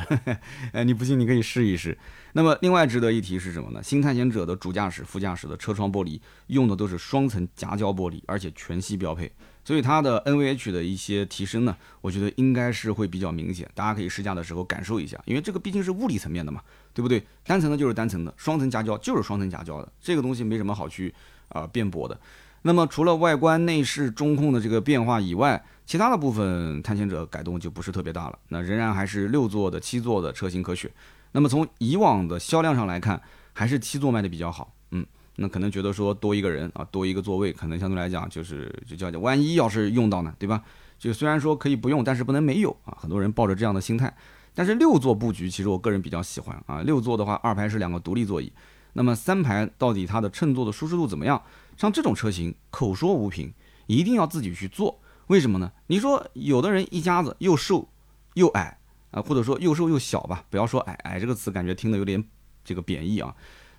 [0.73, 1.97] 哎， 你不信你可以试一试。
[2.33, 3.83] 那么，另外值得一提是什么呢？
[3.83, 9.33] 新探险者的主驾驶、副驾驶的车窗玻璃用的都是双层夹胶玻璃，而且全系标配，
[9.65, 13.69] 所以它的 NVH 的一些提升呢，我觉得应该是会比较明显。
[13.75, 16.63] 大家可以试驾的时候感受一下，因为这个毕竟是物理层面的嘛，
[16.95, 17.25] 对不对？
[17.45, 21.13] 单层的就是单层的，双层夹胶就是双层夹胶的，这个东西没什么好去
[21.49, 22.21] 啊辩驳的。
[22.63, 30.89] 那么，除了外观内饰中控的这个变化以外，其他的部分探险者改动就不是特别大了，那仍然还是六座的、七座的车型可选。
[31.33, 33.21] 那么从以往的销量上来看，
[33.53, 34.73] 还是七座卖的比较好。
[34.93, 40.63] 嗯，那可能觉得说多一个人啊，多一个座位，可能相对来讲就是就叫叫万一要是用到呢，对吧？
[40.97, 42.97] 就虽然说可以不用，但是不能没有啊。
[43.01, 44.17] 很多人抱着这样的心态。
[44.55, 46.83] 但是六座布局其实我个人比较喜欢啊。
[46.83, 48.53] 六座的话，二排是两个独立座椅，
[48.93, 51.43] 那么三排到底它的乘坐的舒适度怎么样？
[51.77, 53.53] 像这种车型，口说无凭，
[53.89, 55.00] 一定要自己去坐。
[55.31, 55.71] 为什么呢？
[55.87, 57.89] 你说有的人一家子又瘦
[58.35, 58.77] 又矮
[59.13, 62.23] 啊，或者说又瘦又小吧，不要说矮矮这个词，感觉听得有点
[62.65, 63.33] 这个贬义啊。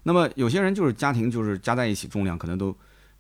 [0.03, 2.73] 那么有些人就是家庭就是加在一起重量可能都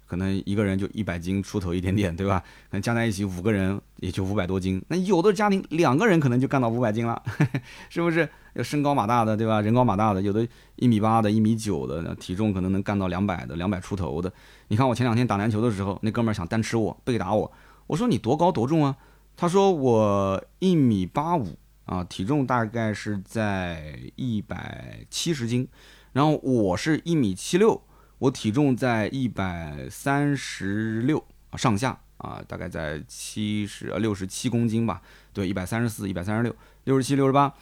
[0.07, 2.39] 可能一个人就一百斤出头一点点，对吧？
[2.69, 4.81] 可能加在一起五个人也就五百多斤。
[4.87, 7.21] 那有的家庭两个人可能就干到五百斤了，
[7.89, 8.29] 是不是？
[8.53, 9.59] 要身高马大的，对吧？
[9.59, 14.31] 人高马大的，有的一米八的、一米九的，体重可能能干到两百的、两百出头的。
[14.69, 17.51] 你看我前两天打篮球的时候，那哥们儿想单吃我，背打我。
[17.91, 18.95] 我说你多高多重啊？
[19.35, 25.67] 他说我一米八五啊，体重大概是在一百七十斤，
[26.13, 27.81] 然后我是一米七六，
[28.17, 31.21] 我体重在一百三十六
[31.57, 35.01] 上下啊，大概在七十六十七公斤吧，
[35.33, 37.53] 对，一百三十四、一百三十六、六十七、六十八。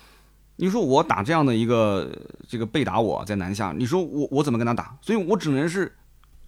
[0.58, 2.16] 你说我打这样的一个
[2.48, 4.96] 这个被打我在南下，你说我我怎么跟他打？
[5.02, 5.96] 所以我只能是。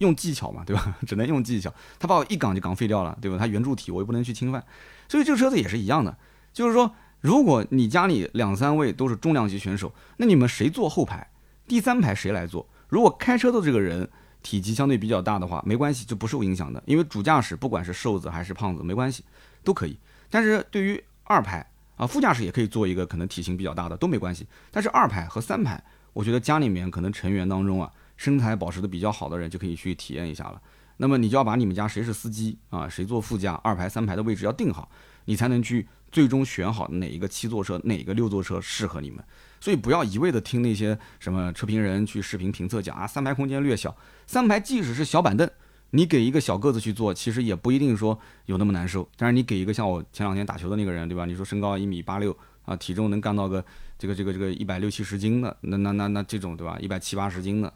[0.02, 0.96] 用技巧嘛，对吧？
[1.06, 1.72] 只能用技巧。
[1.98, 3.38] 他把我一杠就杠废掉了，对吧？
[3.38, 4.62] 他圆柱体，我又不能去侵犯。
[5.08, 6.16] 所以这个车子也是一样的，
[6.52, 11.26] 就是说，如果你家里两三位都是重量级选手，那你们谁坐后排？
[11.66, 12.68] 第三排谁来坐？
[12.88, 14.08] 如果开车的这个人
[14.42, 19.24] 体积相对比较大的话，没关系，就不受影响的，因为主驾驶不管是瘦子还是胖子没关系，
[19.62, 19.96] 都可以。
[20.28, 21.64] 但是对于二排
[21.96, 24.46] 啊，副驾驶也可以坐一个可能体型比较大的都没关系。
[24.70, 27.90] 但是二排和三排，我觉得家里面可能成员当中啊。
[28.22, 30.62] 身材保持的比较好的人就可以去体验一下了。
[30.98, 34.88] 那么你就要把你们家谁是司机啊，谁坐副驾，二排三排的位置要定好，
[35.24, 39.24] 你才能去最终选好哪一个七座车，哪个六座车适合你们。
[39.58, 45.50] 所以不要一味的听那些什么车评人去视频评测讲啊，三排空间略小，三排即使是小板凳，
[45.90, 49.08] 你给一个小个子去坐，其实也不一定说有那么难受。
[49.16, 51.26] 但是你给一个像我前两天打球的那个人，对吧？
[51.26, 53.64] 你说身高一米八六啊，体重能干到个
[53.98, 56.78] 这个这个这个一百六七十斤的，那那那那这种对吧？
[56.80, 57.72] 一百七八十斤的。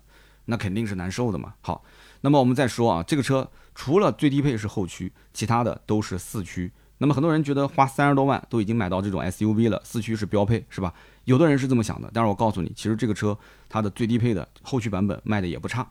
[0.47, 1.55] 那肯定是难受的嘛。
[1.61, 1.85] 好，
[2.23, 10.93] 那么我们再说啊，这个车除了最低配是后驱，其他的都是四驱，那么很多人觉得花三十多万都已经买到这种 SUV 了，四驱是标配，是吧？
[11.25, 13.37] 有的人是这么想的，但是我告诉你，其实这个车
[13.69, 15.87] 它的最低配的后驱版本卖的也不差。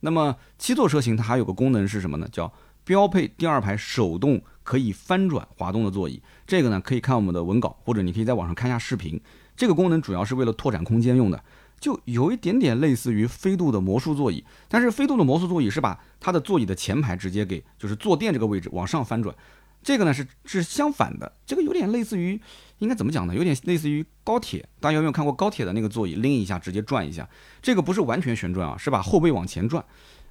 [0.00, 2.28] 那么七座车型它还有个功能是什么呢？
[2.32, 2.52] 叫
[2.84, 6.20] 标配第二排手动可以翻转滑动的座椅。
[6.46, 9.20] 这个呢可以看我们的文稿，或者你可以在网上看一下视频。
[9.54, 11.44] 这个功能主要是为了拓展空间用的，
[11.80, 14.44] 就有一点点类似于飞度的魔术座椅。
[14.68, 19.34] 但是飞度的魔术座椅是把它的座椅的前排直接给就是坐垫这个位置往上翻转。
[19.82, 22.38] 这个呢是是相反的，这个有点类似于，
[22.80, 23.34] 应该怎么讲呢？
[23.34, 27.26] 有点类似于高铁，大家有没有看过高铁的那个座椅，拎一下直接转一下？
[27.62, 29.82] 这个不是完全旋转啊，是把后背往前转。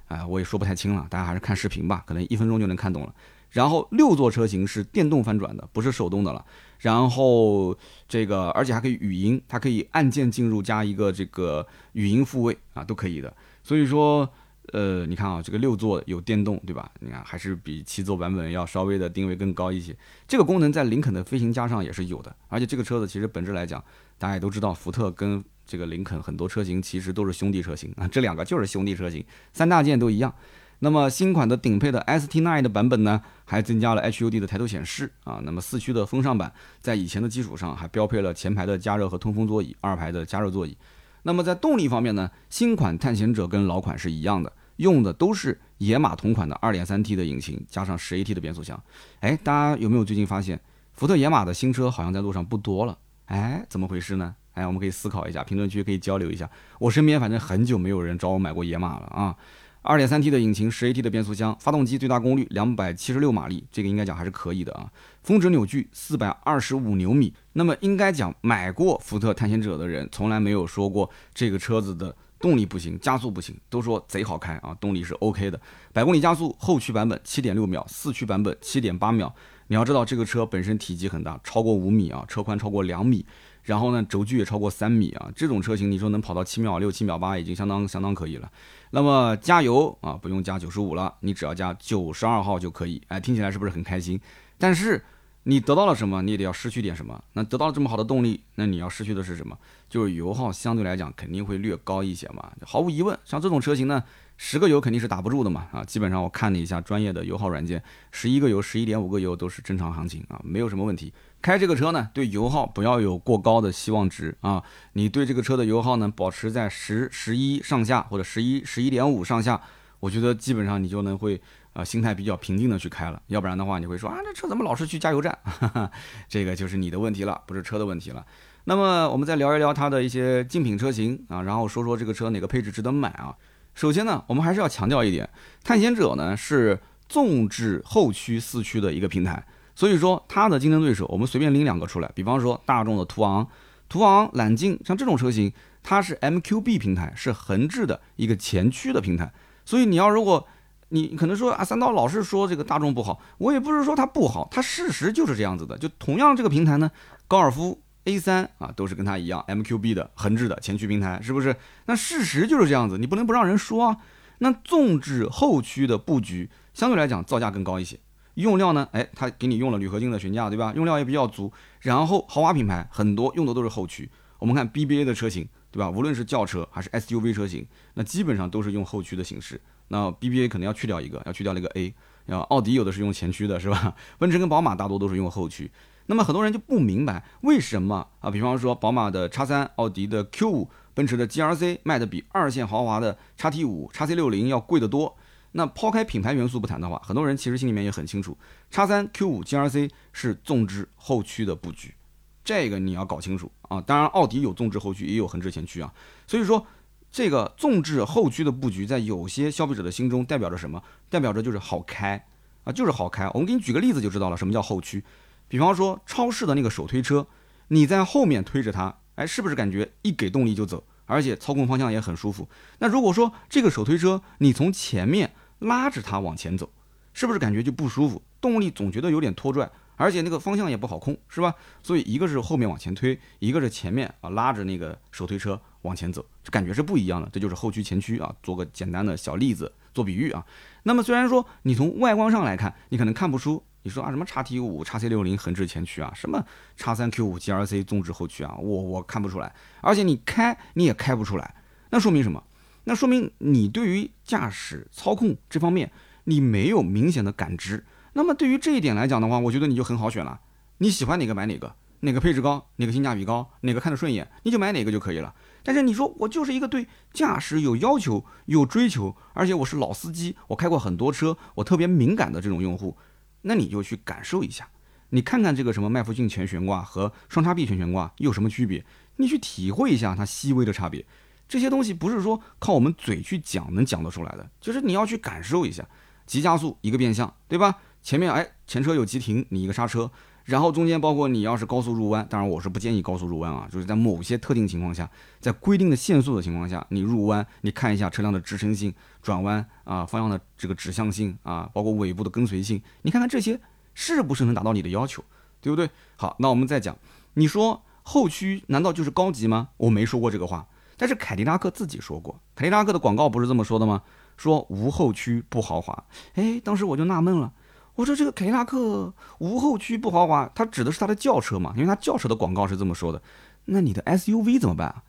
[0.06, 3.14] 啊，我也说不太清了，大家还是看视频吧，可能一分钟就能看懂了。
[3.50, 6.44] 然后六座车型是电动翻转的，不是手动的了。
[6.78, 7.76] 然后
[8.08, 13.34] 这个而且还可以语音，它可以按键进入加一个这个语音复位啊，都可以的。
[13.62, 14.28] 所以说。
[14.72, 16.88] 呃，你看啊，这个六座有电动，对吧？
[17.00, 19.96] 你看还是比七座版本要稍微的定位更高一些。
[20.28, 22.32] 这个功能在林肯的飞行家上也是有的。
[22.46, 23.82] 而且这个车子其实本质来讲，
[24.16, 30.32] 大家也都知道，福特跟这个林肯很多车型其实都是兄弟车型啊，这两个就是兄弟车型，三大件都一样。
[30.80, 35.40] 那么新款的顶配的 ST9 的版本呢，还增加了 HUD 的抬头显示啊。
[35.44, 40.76] 那么四驱的风尚版在以前的基础上还标配了前排的加热和通风座椅，二排的加热座椅。
[41.22, 44.52] 那么在动力方面呢，新款探险者跟老款是一样的。
[44.76, 48.82] 用的都是野马同款的 2.3T 的引擎，加上 10AT 的变速箱。
[49.20, 50.58] 哎，大家有没有最近发现，
[50.94, 52.96] 福特野马的新车好像在路上不多了？
[53.26, 54.34] 哎，怎么回事呢？
[54.54, 56.48] 哎，我们可以思考一下，评论区可以交流一下。
[56.78, 59.36] 我身边反正很久没有人找我买过野马了啊。
[59.82, 64.90] 2.3T 的引擎，10AT 的变速箱，发动机最大功率276马力，这个应该讲还是可以的啊。
[65.22, 67.32] 峰值扭矩425牛米。
[67.54, 72.14] 那么应该讲，买过福特探险者的人从来没有说过这个车子的。
[72.40, 74.74] 动力不行，加速不行，都说贼好开啊！
[74.80, 75.60] 动力是 OK 的，
[75.92, 79.30] 百公里加速，后驱版本七点六秒，四驱版本七点八秒。
[79.66, 83.26] 你要知道，这个车本身体积很大，超过五米啊，车宽超过两米，
[83.62, 85.30] 然后呢，轴距也超过三米啊。
[85.34, 88.50] 这种车型，你说能跑到七秒六、七秒八，已经相当相当可以了。
[88.90, 93.00] 那么加油啊，不用加九十五了，你只要加九十二号就可以。
[93.08, 94.20] 哎，听起来是不是很开心？
[94.58, 95.02] 但是。
[95.44, 97.18] 你得到了什么，你也得要失去点什么。
[97.32, 99.56] 那得到了这么好的动力，那你要失去的是什么？
[99.88, 102.52] 就是油耗相对来讲肯定会略高一些嘛。
[102.62, 104.04] 毫无疑问，像这种车型呢，
[104.42, 105.68] 十个油肯定是打不住的嘛。
[105.70, 111.12] 啊，基本上我看了一下专业的油耗软件，十一个油、十一点五个油都是正常行情啊，没有什么问题。
[111.42, 114.62] 开这个车呢，对油耗不要有过高的希望值啊。
[114.94, 119.60] 你对这个车的油耗呢，保持在十、十一上下或者十一、十一点五上下，
[120.00, 121.38] 我觉得基本上你就能会。
[121.72, 125.38] 啊，心态比较平静的去开了，要不然的话你会说啊，这车怎么老是去加油站？
[126.28, 128.26] 这个就是你的问题了，不是车的问题了。
[128.64, 133.32] 那么我们再聊一聊它的一些竞品车型啊，然后说说这个车哪个配置值得买啊。
[133.80, 135.26] 首先呢，我们还是要强调一点，
[135.64, 139.42] 探险者呢是纵置后驱四驱的一个平台，
[139.74, 143.48] 所以说它的竞争对手，我们随便拎两个出来，比方说大众的途昂、
[143.88, 145.50] 途昂揽境，像这种车型，
[145.82, 149.32] 它是 MQB 平台，是横置的一个前驱的平台，
[149.64, 150.46] 所以你要如果
[150.90, 155.78] 你可能说啊，三刀老是说这个大众不好，我也不是说它不好，它事实就是这样子的。
[155.78, 156.90] 就同样这个平台呢，
[157.26, 161.54] 高尔夫 A3 啊，都是跟它一样 MQB 的横置的前驱平台，是不是？
[161.86, 163.96] 那事实就是这样子，你不能不让人说啊。
[164.38, 168.00] 那纵置后驱的布局相对来讲造价更高一些，
[168.34, 170.72] 用料呢，哎，它给你用了铝合金的悬架，对吧？
[170.74, 171.52] 用料也比较足。
[171.80, 174.08] 然后豪华品牌很多用的都是后驱，
[174.38, 175.90] 我们看 BBA 的车型，对吧？
[175.90, 179.60] 无论是轿车还是 SUV 车型，那基本上都是用后驱的形式。
[179.88, 181.92] 那 BBA 可能要去掉一个，要去掉那个 A，
[182.26, 183.94] 要奥迪有的是用前驱的，是吧？
[184.18, 185.70] 奔驰跟宝马大多都是用后驱。
[186.10, 188.28] 那么很多人就不明白为什么啊？
[188.32, 195.16] 比方说宝马的叉三、奥迪的 Q 五、奔驰的 GRC 卖的比二线豪华的叉 T 五、叉 C 六零要贵得多。
[195.52, 198.36] 那抛开品牌元素不谈的话，很多人其实心里面也很清楚，
[198.72, 201.94] 叉三、Q 五、GRC 是纵置后驱的布局，
[202.42, 203.80] 这个你要搞清楚啊。
[203.80, 205.94] 当然，奥迪有纵置后驱，也有横置前驱啊。
[206.26, 206.66] 所以说。
[207.12, 210.80] 这个纵置后驱的布局，在有些消费者的心中代表着什么？
[211.08, 212.24] 代表着就是好开
[212.62, 213.28] 啊，就是好开。
[213.34, 215.02] 我们给你举个例子就知道了，什么叫后驱？
[215.50, 217.26] 比方说超市的那个手推车，
[217.68, 222.48] 你在后面推着它，哎，是不是感觉一给动力就走，而且操控方向也很舒服？
[222.78, 226.72] 那如果说这个手推车你从前面拉着它往前走，
[227.12, 228.22] 是不是感觉就不舒服？
[228.40, 231.52] 动力总觉得有点拖拽，而且那个方向也不好控，是吧？
[231.82, 235.60] 所以一个是后面往前推，一个是前面啊拉着那个手推车。
[235.82, 237.28] 往前走，这感觉是不一样的。
[237.32, 240.44] 这就是后驱前驱啊，做个简单的小例子做比喻啊。
[240.82, 246.44] 那么虽然说你从外观上来看，你可能看不出，你说啊什么叉 T 五、叉 C 六零横置前驱啊，什么
[246.76, 249.54] 叉三 Q 五 GRC 纵置后驱啊，我我看不出来。
[249.80, 251.54] 而且你开你也开不出来，
[251.90, 252.42] 那说明什么？
[252.84, 255.92] 那说明你对于驾驶操控这方面
[256.24, 260.40] 你没有明显的感知，那么对于这一点来讲的话，我觉得你就很好选了，
[260.78, 265.34] 你喜欢哪个买哪个，哪个配置高，哪个性价比高，哪个看着顺眼，你就买哪个就可以了。
[265.62, 272.96] 但是你说我就是一个对驾驶有要求、有追求，而且我是老司机，我开过很多车，我特别敏感的这种用户，
[273.42, 274.68] 那你就去感受一下，
[275.10, 278.84] 你看看这个什么麦弗逊前悬挂和双叉臂前悬挂有什么区别，
[279.16, 281.04] 你去体会一下它细微的差别。
[281.48, 285.84] 这些东西不是说靠我们嘴去讲能讲得出来的，就是你要去感受一下，
[286.26, 287.78] 急加速一个变向，对吧？
[288.02, 290.10] 前面哎前车有急停，你一个刹车。
[290.50, 295.08] 然后中间包括你要是高速入弯，当然我是不建议高速入弯啊，就是在某些特定情况下，
[295.38, 303.60] 在规定的限速的情况下，你入弯，你看一下车辆的支撑性、转弯啊、方向的这个指向性啊，包括尾部的跟随性，你看看这些
[303.94, 305.22] 是不是能达到你的要求，
[305.60, 305.88] 对不对？
[306.16, 306.96] 好，那我们再讲，
[307.34, 309.68] 你说后驱难道就是高级吗？
[309.76, 314.02] 我没说过这个话，但是凯迪拉克自己说过，凯迪拉克的广告不是这么说的吗？
[314.36, 316.04] 说无后驱不豪华。
[316.34, 317.52] 哎，当时我就纳闷了。
[317.96, 321.72] 我说这个凯迪拉克无后驱不豪华，它指的是它的轿车嘛？
[321.76, 323.20] 因为它轿车的广告是这么说的。
[323.66, 325.02] 那你的 SUV 怎么办？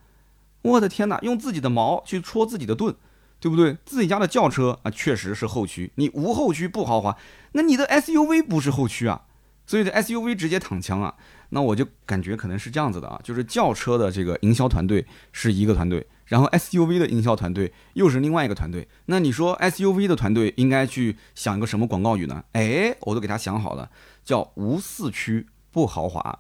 [0.62, 2.96] 我的天哪，用自己的毛去戳自己的盾，
[3.40, 3.78] 对不对？
[3.86, 7.18] 自己家的轿车啊，确实是后驱，你无后驱不豪华，
[7.54, 9.22] 那你的 SUV 不是后驱啊？
[9.66, 11.16] 所以这 SUV 直接躺枪啊！
[11.52, 16.06] 那我就感觉可能是这样子的啊，就是轿车的这个营销团队是一个团队。
[16.26, 22.46] 然后 SUV 的营销团队又是另外一个团队，那你说 SUV 的团队应该去想一个什么广告语呢？
[22.54, 23.90] 哎，我都给他想好了，
[24.24, 26.40] 叫无四驱不豪华。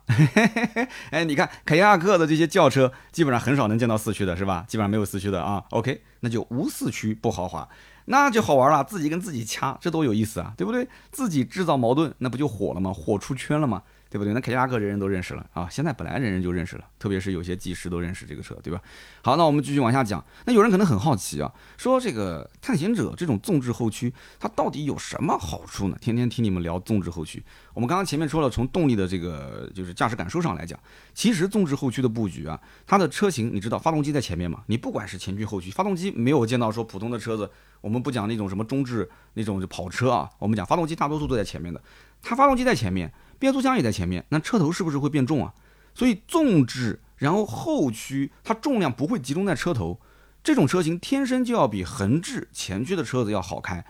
[1.11, 4.63] 哎，你看凯迪拉克的这些轿车，基本上很少能见到四驱的，是吧？
[4.65, 5.61] 基本上没有四驱的啊。
[5.71, 7.67] OK，那就无四驱不豪华，
[8.05, 10.87] 那就好玩了，自己跟自己掐，这多有意思啊，对不对？
[11.11, 12.93] 自己制造矛盾，那不就火了吗？
[12.93, 13.83] 火出圈了吗？
[14.11, 14.33] 对不对？
[14.33, 15.69] 那凯迪拉克人人都认识了啊！
[15.71, 18.81] 现在本来人人就认识了，特别是有些技师都认识这个车，对吧？
[19.21, 20.21] 好，那我们继续往下讲。
[20.45, 25.97] 那有人可能很好奇啊，说这个探险者这种纵置后驱，它到底有什么好处呢？
[26.01, 27.41] 天天听你们聊纵置后驱，
[27.73, 30.77] 我们刚刚前面说了，从动力的这个就是驾驶感受上来讲，
[31.13, 34.61] 其实纵置后驱的布局啊，它的车型你知道，发动机在前面嘛？
[34.67, 41.81] 你不管是前驱后驱，发动机没有见到说普通的车子，我们不讲那种什么中置那种就跑车啊，我们讲发动机大多数都在前面的，
[42.21, 43.09] 它发动机在前面。
[43.41, 45.51] 变速箱也在前面，那车头是不是会变重啊？
[45.95, 49.99] 所以纵置，然后后驱，它重量不会集中在车头。
[50.43, 53.83] 这种车型天生就要比横置前驱的车子要好开。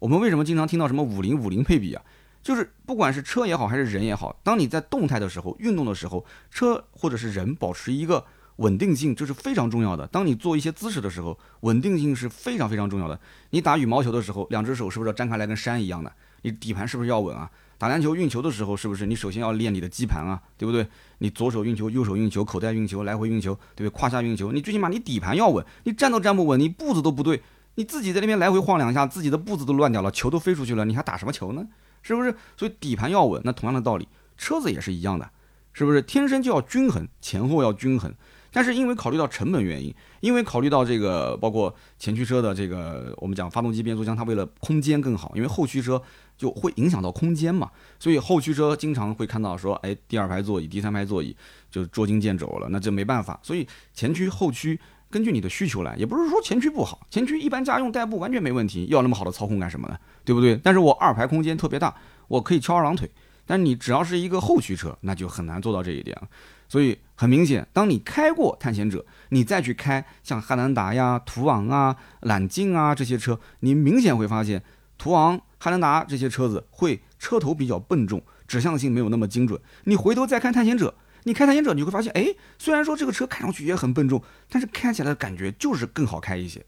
[0.00, 2.02] 我们为什么经常听到什么五零五零配比啊？
[2.42, 8.24] 就是不管是车也好，还是人也好，当你在动态的时候、运动的时候，车或者是人保持一个
[8.56, 10.04] 稳定性，这是非常重要的。
[10.08, 13.20] 当你做一些姿势的时候，稳定性是非常非常重要的。
[13.50, 16.12] 你打羽毛球的时候，两只手是不是要张开来跟山一样的？
[16.42, 17.50] 你底盘是不是要稳啊？
[17.78, 20.86] 打篮球运球的时候，是不是你首先要练你的基盘啊，对不对？
[21.18, 24.00] 你左手运球，右手运球，口袋运球，来回运球，对不对？
[24.00, 27.42] 胯下运球，你最起码你底盘要稳，你站都站不稳，你步子都不对，
[27.74, 31.66] 你自己在那边来回晃两下，自己的步子都乱掉了，球都飞出去了，你还打什么球呢？
[32.02, 32.34] 是不是？
[32.56, 34.08] 所以底盘要稳，那同样的道理，
[34.38, 35.28] 车子也是一样的，
[35.72, 36.00] 是不是？
[36.00, 38.14] 天生就要均衡，前后要均衡。
[38.50, 46.00] 但是因为考虑到成本原因，因为考虑到这个包括前驱车的这个我们讲发动机变速箱，它为了空间更好，因为后驱车
[46.36, 51.36] 就会影响到空间嘛，所以后驱车经常会看到说，哎，第二排座椅、第三排座椅
[51.70, 54.78] 就捉襟见肘了，那这没办法，所以前驱后驱
[55.10, 59.96] 根据你的需求来，也不是说前驱不好，前驱一般家用代步完全没问题，要那么好的操控干什么呢？
[60.24, 60.58] 对不对？
[60.62, 61.94] 但是我二排空间特别大，
[62.28, 63.08] 我可以翘二郎腿，
[63.46, 66.28] 但你只要是一个后驱车，那就很难做到这一点了。
[66.68, 74.62] 所以很明显，当你开过探险者，你再去开像汉兰达呀、途昂啊、揽境啊这些车，你明显会发现，
[74.98, 79.58] 途昂、汉兰达这些车子会车头比较笨重，指向性没有那么精准。
[79.84, 86.62] 你回头再看探险者，你开探险者，你会发现，哎，虽然说这个车看上去也很笨重，但是开起来的感觉就是更好开一些。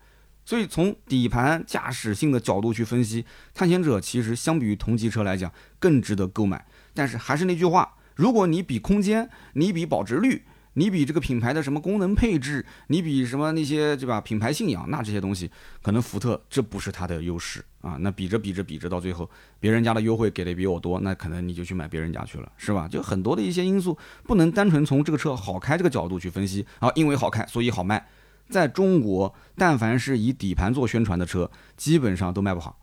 [0.46, 6.66] 所以从底盘驾驶性的角度去分析，探险者其实相比于同级车来讲更值得购买。
[6.94, 7.96] 但是还是那句话。
[8.18, 14.20] 如果你比空间，你比保值率，你比这个品牌的什么功能配置，你比什么那些对吧？
[14.20, 15.48] 品牌信仰，那这些东西
[15.82, 17.96] 可能福特这不是它的优势啊。
[18.00, 22.88] 那比着比着比着，到最后别人家的优惠给的比我多，那可能你就去买别人家去了，是吧？
[22.88, 26.90] 就很多的一些因素不能单纯从这个车好开这个角度去分析啊。
[26.96, 28.04] 因为好开，所以好卖。
[28.48, 32.76] 在中国，但凡是以底盘做宣传的车，基本上都卖不好。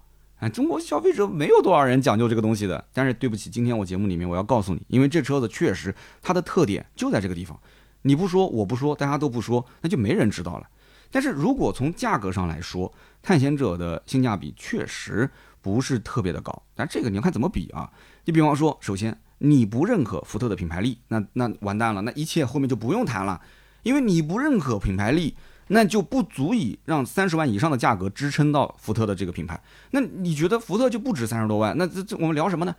[0.50, 2.84] 中国消费者没有多少人讲究这个东西的。
[2.94, 7.60] 但是对不起，今天我节目里面我要告诉你，因为这车子确实它的特点就在这个地方。
[8.04, 10.68] 你不说，我不说，大家都不说，那就没人知道了。
[11.10, 15.30] 但是如果从价格上来说，探险者的性价比确实
[15.62, 16.64] 不是特别的高。
[16.76, 17.90] 但这个你要看怎么比啊？
[18.26, 23.42] 你比方说，首先你不认可福特的品牌力，那那完蛋了，那一切后面就不用谈了，
[23.84, 25.36] 因为你不认可品牌力。
[25.68, 29.60] 那就不足以让三十万以上的价格支撑到福特的这个品牌。
[29.92, 31.76] 那你觉得福特就不值三十多万？
[31.78, 32.76] 那这这我们聊什么呢？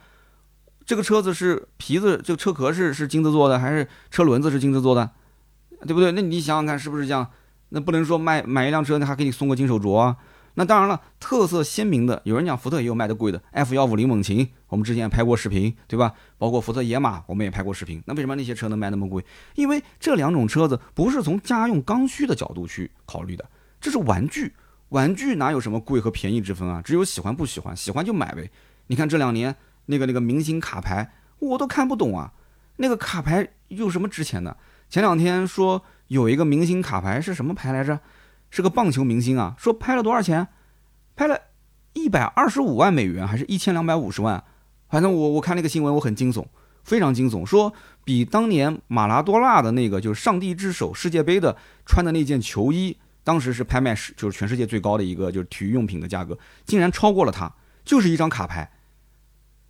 [0.84, 5.10] 这个车子是皮子，这个车壳是是金子做的，还是车轮子是金子做的？
[5.86, 6.12] 对不对？
[6.12, 7.28] 那你想想看，是不是这样？
[7.70, 10.16] 那不能说卖买一辆车，那还给你送个金手镯啊？
[10.58, 16.14] 那当然了，特色鲜明的，有人讲福特也有卖的贵的，F 幺五零猛禽，我们之前拍过视频，对吧？
[16.38, 18.02] 包括福特野马，我们也拍过视频。
[18.06, 19.22] 那为什么那些车能卖那么贵？
[19.54, 23.44] 因为这两种车子不是从家用刚需的角度去考虑的，
[23.78, 24.54] 这是玩具，
[24.88, 26.80] 玩具哪有什么贵和便宜之分啊？
[26.82, 28.50] 只有喜欢不喜欢，喜欢就买呗。
[28.86, 29.54] 你看这两年
[29.84, 32.32] 那个那个明星卡牌，我都看不懂啊，
[32.76, 34.56] 那个卡牌有什么值钱的？
[34.88, 38.00] 前两天说有一个明星卡牌是什么牌来着？
[38.50, 40.48] 是个棒球明星啊，说拍了多少钱？
[41.14, 41.38] 拍了
[41.94, 44.42] 一百二十五万美元，还是一千两百五十万？
[44.88, 46.44] 反正我我看那个新闻，我很惊悚，
[46.84, 47.72] 非常惊悚，说
[48.04, 57.52] 比当年马拉多纳的那个就是上帝之手世界杯的穿的那件球衣，当时是拍卖是就是全世界最高的一个就是体育用品的价格，竟然超过了它，
[57.84, 58.70] 就是一张卡牌。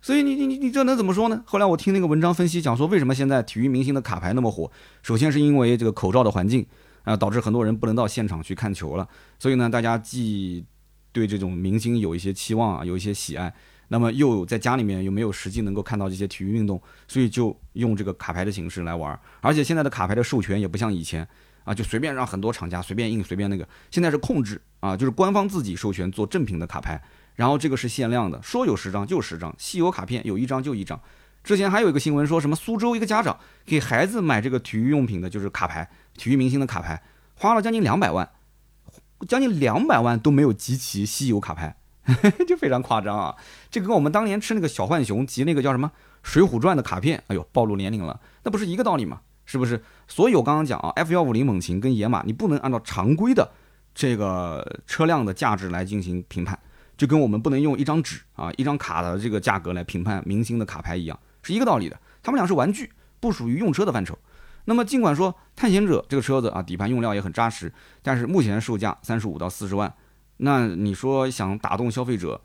[0.01, 1.41] 所以你你你你这能怎么说呢？
[1.45, 4.69] 后来我听那个文章分析讲说，为什么现在体育明星的卡牌那么火？
[5.01, 6.65] 首先是因为这个口罩的环境。
[7.07, 9.07] 啊，导致很多人不能到现场去看球了，
[9.39, 10.65] 所以呢，大家既
[11.13, 13.53] 对这种明星有一些期望啊，有一些喜爱，
[13.87, 19.17] 那么又在家里面又没有实际能够看到这些体育运动，所以就用这个卡牌的形式来玩。
[19.39, 21.25] 而且现在的卡牌的授权也不像以前
[21.63, 27.01] 啊，就随便让很多厂家随便印随便那个，现在是控制啊，就是官方自己授权做正品的卡牌，
[27.35, 30.99] 然后这个是限量的，说有十张就十张，稀有卡片有一张就一张。
[31.47, 35.89] 之前还有一个新闻说什么苏州一个家长给孩子买这个体育用品的，就是卡牌。
[36.17, 37.01] 体育明星的卡牌
[37.35, 38.29] 花了将近两百万，
[39.29, 41.77] 将近两百万都没有集齐稀有卡牌，
[42.45, 43.33] 就非常夸张啊！
[43.71, 45.87] 这跟我们当年吃那个小浣熊集那个叫什么
[46.21, 49.21] 《水浒传》的卡片，哎呦，暴露年龄了，那不是一个道理吗？
[49.45, 49.81] 是不是？
[50.05, 53.49] 所以我刚刚讲啊，F 幺五零猛禽跟野马，你不能按照常规的
[53.95, 56.59] 这个车辆的价值来进行评判，
[56.97, 61.17] 就跟我们不能用一张纸啊、一张卡的这个价格来评判明星的卡牌一样，
[61.47, 61.97] 是一个道理的。
[62.21, 62.91] 他们俩是玩具，
[63.21, 64.17] 不属于用车的范畴。
[64.65, 67.71] 那么尽管说探险者这个车子啊，底盘用料也很扎实，
[68.01, 69.91] 但是目前售价三十五到四十万，
[70.35, 72.41] 那你说想打动消费者，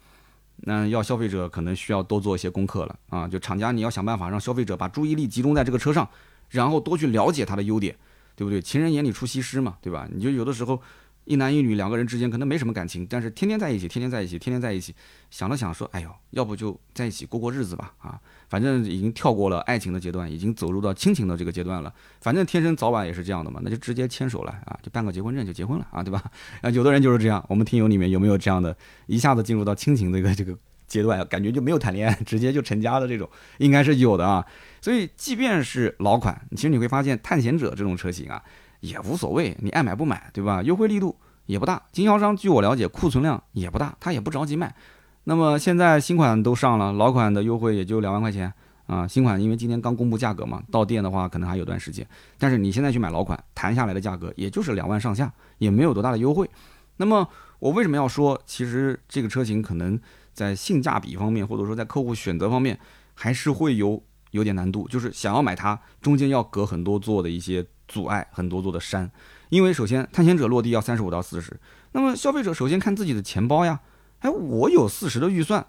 [0.58, 3.26] 那要消费者可能需要多做一些功课了啊！
[3.26, 6.08] 就厂家你要想办法让消费者把注意力集中在这个车上，
[6.50, 7.96] 然后多去了解它的优点，
[8.36, 8.62] 对不对？
[8.62, 10.08] 情人眼里出西施嘛，对吧？
[10.12, 10.80] 你就有的时候。
[11.24, 14.94] 一男一女两个人之间可能没什么感情，但是天天在一起，天天在一起，天天在一起，
[15.30, 17.94] 想了想说，哎呦，要不就在一起过过日子吧？
[17.98, 21.92] 啊，反正已经跳过了爱情的阶段，已经走入到亲情的这个阶段了。
[22.20, 26.22] 反正天生早晚也是这样的嘛，那就直接牵手了啊，就办个结婚证就结婚了啊，对吧？
[26.60, 27.44] 啊， 有的人就是这样。
[27.48, 30.58] 我们听友里面有没有这样的，一下子进入到亲情这个这个
[30.88, 34.44] 阶段，感觉就没有谈恋爱，直接就成家的这种，应该是有的啊。
[34.80, 38.42] 所以，即便是老款，其实你会发现，探险者这种车型啊。
[38.82, 40.60] 也无所谓，你爱买不买，对吧？
[40.62, 41.16] 优惠力度
[41.46, 44.74] 也不大，经销商据我了解库存量也不大，他也不着急卖。
[45.22, 48.52] 那么现在新款都上了，老款的优惠也就两万块钱
[48.86, 49.06] 啊。
[49.06, 52.04] 新款因为今天刚公布价格嘛，到店的话可能还有段时间。
[52.38, 56.50] 但是你现在去买老款，谈下来的价格也就是两万上下，也没有多大的优惠。
[56.96, 57.28] 那么
[57.60, 59.96] 我为什么要说，其实这个车型可能
[60.32, 62.76] 在性价比方面，或者说在客户选择方面，
[63.14, 64.02] 还是会有
[64.32, 67.64] 有点难度，就是想要买它，中间要隔很多座的一些。
[67.92, 69.10] 阻碍很多座的山，
[69.50, 71.60] 因为首先探险者落地要三十五到四十，
[71.92, 73.80] 那么消费者首先看自己的钱包呀，
[74.20, 75.66] 哎，我有四十的预算，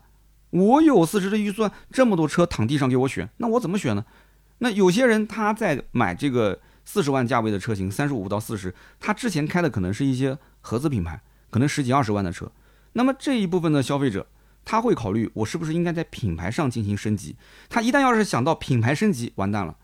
[0.51, 4.05] 我有四十的预算，这么多车躺地上给我选，那我怎么选呢？
[4.59, 11.19] 那有些人他在买这个四十万价位的车型，三十五到四十，他之前开的可能是一些合资品牌，
[11.49, 12.49] 可能十几二十万的车，
[12.93, 14.25] 那么这一部分的消费者
[14.63, 17.35] 他会考虑，我是不是应该在品牌上进行升级？
[17.67, 19.75] 他一旦要是想到品牌升级，完蛋了，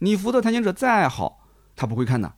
[0.00, 1.37] 你福特探险者再好。
[1.78, 2.34] 他不会看的，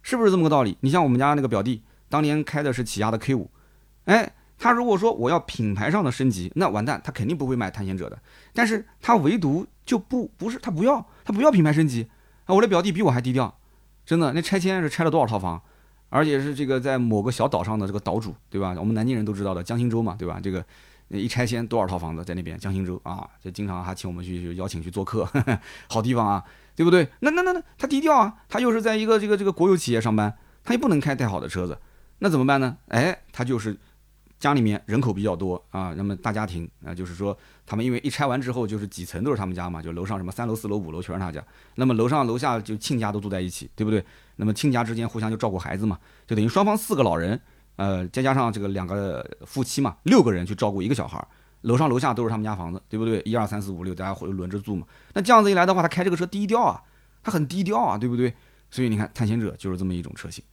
[0.00, 0.78] 是不是这么个道理？
[0.80, 3.50] 你像我们家那个表弟，当年开的是起亚的 K 五，
[4.06, 8.18] 哎，他如果说我要品牌上的升级，那完蛋，他肯定不会买探险者的。
[8.54, 12.08] 但是他唯独就不不是他不要，他不要品牌升级
[12.46, 12.54] 啊！
[12.54, 13.58] 我的表弟比我还低调，
[14.06, 15.62] 真的，那拆迁是拆了多少套房，
[16.08, 18.74] 而且是这个在某个小岛上的这个岛主，对吧？
[18.78, 20.40] 我们南京人都知道的江心洲嘛，对吧？
[20.42, 20.64] 这个
[21.08, 25.28] 一拆迁多少套房子在那边江心洲啊，就经常还请我们去邀请去做客，
[25.90, 26.42] 好地方啊。
[26.78, 27.08] 对不对？
[27.18, 31.76] 那那那那他低调啊，他又是在一个这个这个国有企业上班，他又不能开太好的车子，
[32.20, 32.76] 那怎么办呢？
[32.86, 33.76] 哎，他就是
[34.38, 44.04] 家里面人口比较多啊，那么大家庭啊，就是说他们因为一拆完之后就是几层都是他们家嘛，就楼上什么三楼四楼五楼全是他家，那么楼上楼下就亲家都住在一起，对不对？
[44.36, 45.98] 那么亲家之间互相就照顾孩子嘛，
[46.28, 47.40] 就等于双方四个老人，
[47.74, 51.26] 呃，再加上这个两个夫妻嘛，六个人去照顾一个小孩。
[51.62, 53.20] 楼上楼下都是他们家房子，对不对？
[53.24, 54.86] 一二三四五六，大家会轮着住嘛？
[55.14, 56.82] 那这样子一来的话，他开这个车低调啊，
[57.22, 58.32] 他很低调啊，对不对？
[58.70, 60.44] 所以你看，探险者就是这么一种车型。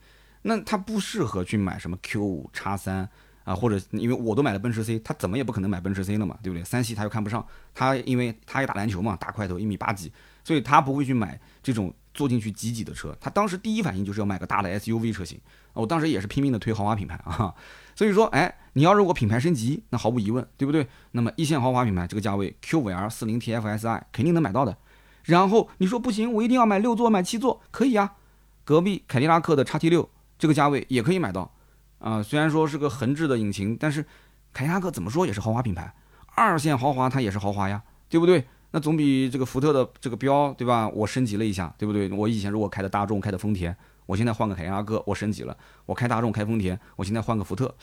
[0.44, 3.10] 那它不适合去买什么 Q 五叉三
[3.44, 6.64] 啊，或者因为我都买了奔驰 C，他怎么也不可能买奔驰 C 了嘛，对不对？
[6.64, 10.12] 三系他又看不上，他因为他也打篮球嘛，大块头一米八几，
[10.44, 13.16] 所以他不会去买这种坐进去挤挤的车。
[13.20, 15.40] 他当时第一反应就是要买个大的 SUV 车型。
[15.74, 17.54] 我当时也是拼命的推豪华品牌啊，
[17.96, 20.88] 所以说，哎，你要如果品牌升级，那毫无疑问，对不对？
[21.12, 24.78] 那么一线豪华品牌这个价位，Q5L 四零 TFSI 肯定能买到的。
[25.24, 28.16] 然后你说不行，我一定要买六座买七座，可以啊。
[28.64, 31.52] 隔壁凯迪拉克的叉 T 六这个价位也可以买到
[32.00, 32.22] 啊。
[32.22, 34.04] 虽然说是个横置的引擎，但是
[34.52, 35.94] 凯迪拉克怎么说也是豪华品牌，
[36.36, 38.44] 二线豪华它也是豪华呀，对不对？
[38.72, 40.90] 那总比这个福特的这个标，对吧？
[40.90, 42.12] 我升级了一下，对不对？
[42.12, 43.76] 我以前如果开的大众，开的丰田，
[44.06, 45.58] 我现在换个凯迪拉克，我升级了。
[45.86, 47.76] 我开大众，开丰田，我现在换个福特，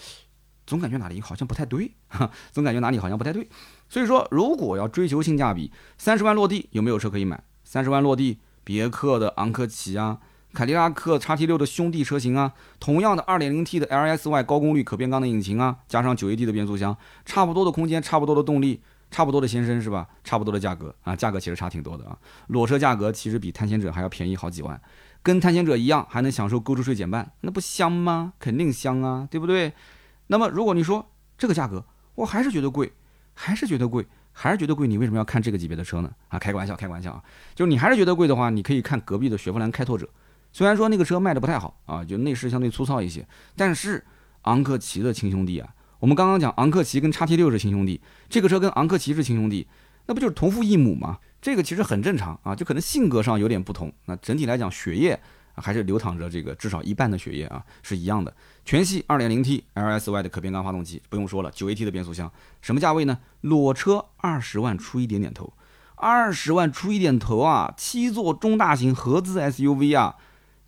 [0.67, 1.93] 总感觉哪里好像不太对，
[2.51, 3.49] 总感觉哪里好像不太对。
[3.89, 7.43] 所以说，如果要追求性价比，三十万落地有没有车可以买？
[7.65, 10.19] 三十万落地，别克的昂科旗啊。
[10.55, 16.95] 凯迪拉克叉 T 六的兄弟车型啊，同样的 2.0T 的 LSY 高功率可变缸的引擎啊，加上 9AT 的变速箱，
[17.25, 20.07] 差不多的空间，差不多的动力，差不多的先生是吧？
[20.23, 22.19] 差不多的价格啊，价格其实差挺多的啊。
[22.49, 24.79] 裸车价格其实比探险者还要便宜好几万，
[25.23, 28.33] 跟探险者一样，还能享受购置税减半，那不香吗？
[28.39, 29.73] 肯定香啊，对不对？
[30.27, 32.93] 那么如果你说这个价格，我还是觉得贵，
[33.35, 36.11] 还是觉得贵，还是觉得贵，你为什么要看这个级别的车呢？
[36.29, 37.23] 啊，开个玩笑，开个玩笑啊，
[37.55, 40.09] 就是你还是觉得贵的话，你可以看隔壁的雪佛兰开拓者。
[40.53, 44.05] 虽然说那个车卖的不太好啊，就内饰相对粗糙一些，但是
[44.43, 49.67] 昂克旗的亲兄弟啊，我们刚刚讲昂克旗跟叉 T 六是亲兄弟，这个车跟昂克旗是亲兄弟，
[50.07, 51.19] 那不就是同父异母吗？
[51.43, 55.21] 这个其实很正常啊，就可能性格上有点不同，那整体来讲血液
[55.57, 58.33] 还是流淌着这个至少一半的血液啊，是一样的。
[58.65, 62.33] 全系 2.0T LSY 的可变缸发动机，不用说了，9AT 的变速箱，
[62.63, 63.19] 什么价位呢？
[63.41, 65.53] 裸车二十万出一点点头，
[65.97, 70.15] 二十万出一点头啊，七座中大型合资 SUV 啊。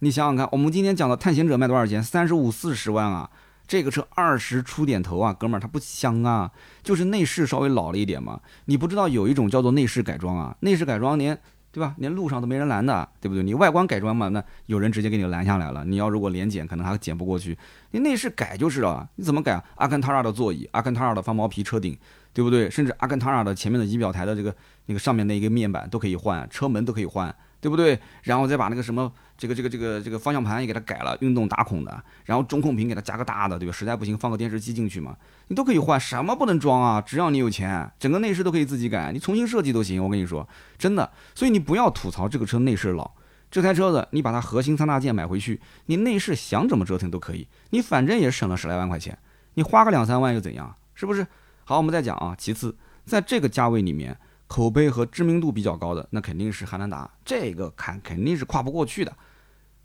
[0.01, 2.03] 你想想看，我们今天讲的探险者卖多少钱？
[2.03, 3.31] 三十五四十万啊！
[3.67, 6.51] 这个车二十出点头啊，哥们儿，它不香啊，
[6.83, 8.41] 就是内饰稍微老了一点嘛。
[8.67, 11.39] 你不知道有一种叫做内饰改装啊，内饰改装连
[11.73, 11.95] 对吧？
[11.99, 13.43] 连路上都没人拦的，对不对？
[13.43, 15.85] 你外观改装嘛，那有人直接给你拦下来了。
[15.85, 17.59] 你要如果连检，可能还检不过去。
[17.91, 19.65] 你内饰改就是了，你怎么改啊？
[19.77, 21.99] 阿坎塔拉的座椅，阿坎塔拉的翻毛皮车顶，
[22.33, 22.71] 对不对？
[22.71, 24.55] 甚至阿坎塔拉的前面的仪表台的这个
[24.87, 27.35] 那个上面那一个面板都可以换，车门都可以换。
[27.61, 27.99] 对不对？
[28.25, 33.73] 然后再把那个什么这个这个这个这个方向盘也给它改了，运动打孔的，然后中控屏给它加个大的，对吧？
[33.73, 35.17] 实在不行放个电视机进去嘛，
[35.49, 37.01] 你都可以换，什么不能装啊？
[37.01, 40.03] 只要你有钱，整个内饰都可以自己改，你重新设计都行。
[40.03, 41.11] 我跟你说，真的。
[41.35, 43.11] 所以你不要吐槽这个车内饰老，
[43.51, 49.19] 这台车子你把它核心三大件买回去，你内饰想怎么折腾都可以，你反正也省了十来万块钱，
[49.55, 50.77] 你花个两三万又怎样？
[50.95, 51.27] 是不是？
[51.65, 52.37] 好，我们再讲啊。
[52.39, 54.17] 其次，在这个价位里面。
[54.47, 59.13] 口碑和知名度比较高的，那肯定是汉兰达，这个坎肯定是跨不过去的。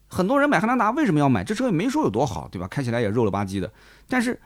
[0.10, 1.44] 很多人买汉兰达为什么要买？
[1.44, 2.68] 这车也没说有多好，对吧？
[2.68, 3.72] 开起来也肉了吧唧的。
[4.08, 4.40] 但是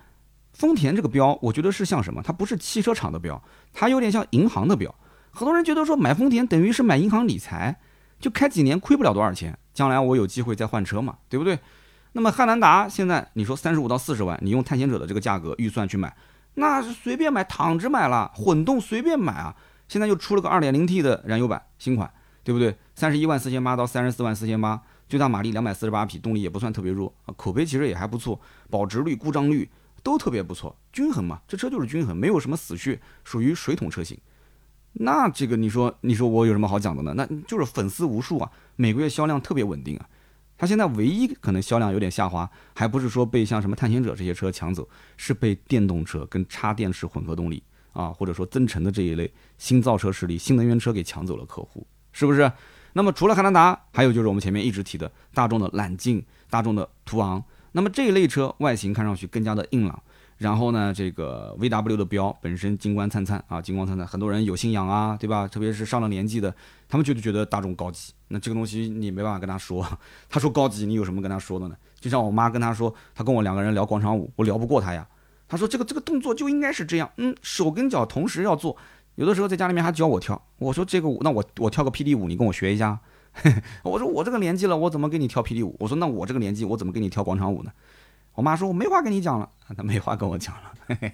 [0.51, 2.21] 丰田这个标，我觉得是像什么？
[2.21, 3.41] 它不是汽车厂的标，
[3.73, 4.93] 它有点像银行的标。
[5.31, 7.79] 很多人觉得说买丰田等于是买银行理财，
[8.19, 11.57] 就开几年亏不了多少钱，将来我有机会再换车嘛，对不对？
[12.11, 16.15] 那么汉兰达现在你说三十五到四十万，你用探险者的这个价格预算去买，
[16.53, 19.55] 那是随便买，躺着买了，混动随便买啊。
[19.87, 22.11] 现在又出了个 2.0T 的燃油版新款，
[22.43, 22.75] 对不对？
[22.93, 24.79] 三十一万四千八到三十四万四千八，
[25.13, 29.69] 最大马力两百四十八匹，动力也不算特别弱啊，口碑其实也还不错，保值率、故障率
[30.01, 34.17] 都特别不错，均衡嘛，这车就是均衡，没有什么死穴，属于水桶车型。
[34.93, 37.13] 那这个你说，你说我有什么好讲的呢？
[37.15, 40.09] 那就是粉丝无数啊，每个月销量特别稳定啊。
[40.57, 47.61] 它现在唯一可能销量有点下滑，还不是说被像什么探险者这些车抢走，是被电动车跟插电式混合动力。
[47.91, 52.51] 啊，或者说增程的这一类新造车势力、新能源车给抢走了客户，是不是？
[52.93, 57.43] 那么除了汉兰达，还有就是我们前面一直提的大众的揽境、大众的途昂。
[57.71, 59.99] 那么这一类车外形看上去更加的硬朗，
[60.37, 65.47] 然后呢，这个 VW 的标本身金光灿灿啊，金光灿灿，很多人有信仰啊，对吧？
[65.47, 66.53] 特别是上了年纪的，
[66.87, 68.13] 他们觉得觉得大众高级。
[68.27, 69.83] 那这个东西你没办法跟他说，
[70.29, 71.75] 他说高级，你有什么跟他说的呢？
[71.99, 75.07] 就像我妈跟他说，他跟我两个人聊广场舞，我聊不过他呀。
[75.45, 78.75] 他说：“这个这个动作就应该是这样，嗯，手跟脚同时要做。
[79.15, 80.41] 有的时候在家里面还教我跳。
[80.57, 82.99] 我说这个舞，那我我跳个霹雳舞，你跟我学一下。
[83.83, 85.75] 我说我这个年纪了，我怎么跟你跳霹雳舞？
[85.79, 87.71] 我说那我这个年纪，我怎么跟你跳广场舞呢？
[88.35, 90.73] 我妈说我没话跟你讲了，她没话跟我讲了。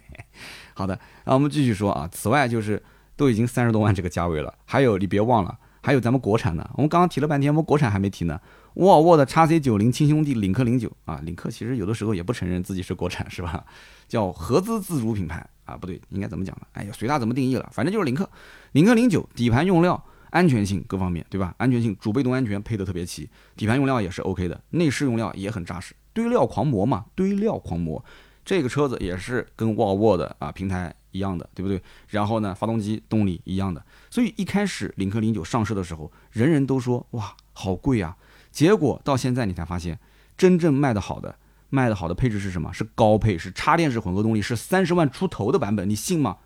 [0.73, 2.09] 好的，那我们继续说啊。
[2.11, 2.81] 此外就是
[3.15, 6.69] 都已经三十多万这个价位了，还有你别忘了，还有咱们国产的。
[6.75, 8.39] 我们刚刚提了半天，我们国产还没提呢。
[8.75, 13.65] 沃尔沃的 x C 九零亲兄弟领克零九啊，领克其实有的时候也不承认自己是国产，是吧？
[14.09, 16.67] 叫合资自主品牌啊，不对，应该怎么讲呢？
[16.73, 18.29] 哎呀，随他怎么定义了，反正就是领克，
[18.73, 21.53] 领克零九底盘用料、安全性各方面，对吧？
[21.57, 28.03] 安全性主被动安全配的特别齐，底盘用料也是 OK 的，内饰用料也很扎实，堆料狂魔嘛，堆料狂魔，
[28.43, 31.79] 这个车子也是跟沃尔沃的啊平台一样的，对不对？
[32.07, 38.17] 然后呢，发动机动力一样的，所以一开始领克零九上市的时候，人人都说哇好贵啊，
[38.51, 39.99] 结果到现在你才发现，
[40.35, 41.35] 真正卖的好的。
[41.69, 42.71] 卖的好的配置是什么？
[42.73, 46.37] 是高配，是插电式混合动力，是三十万出头的版本，你信吗？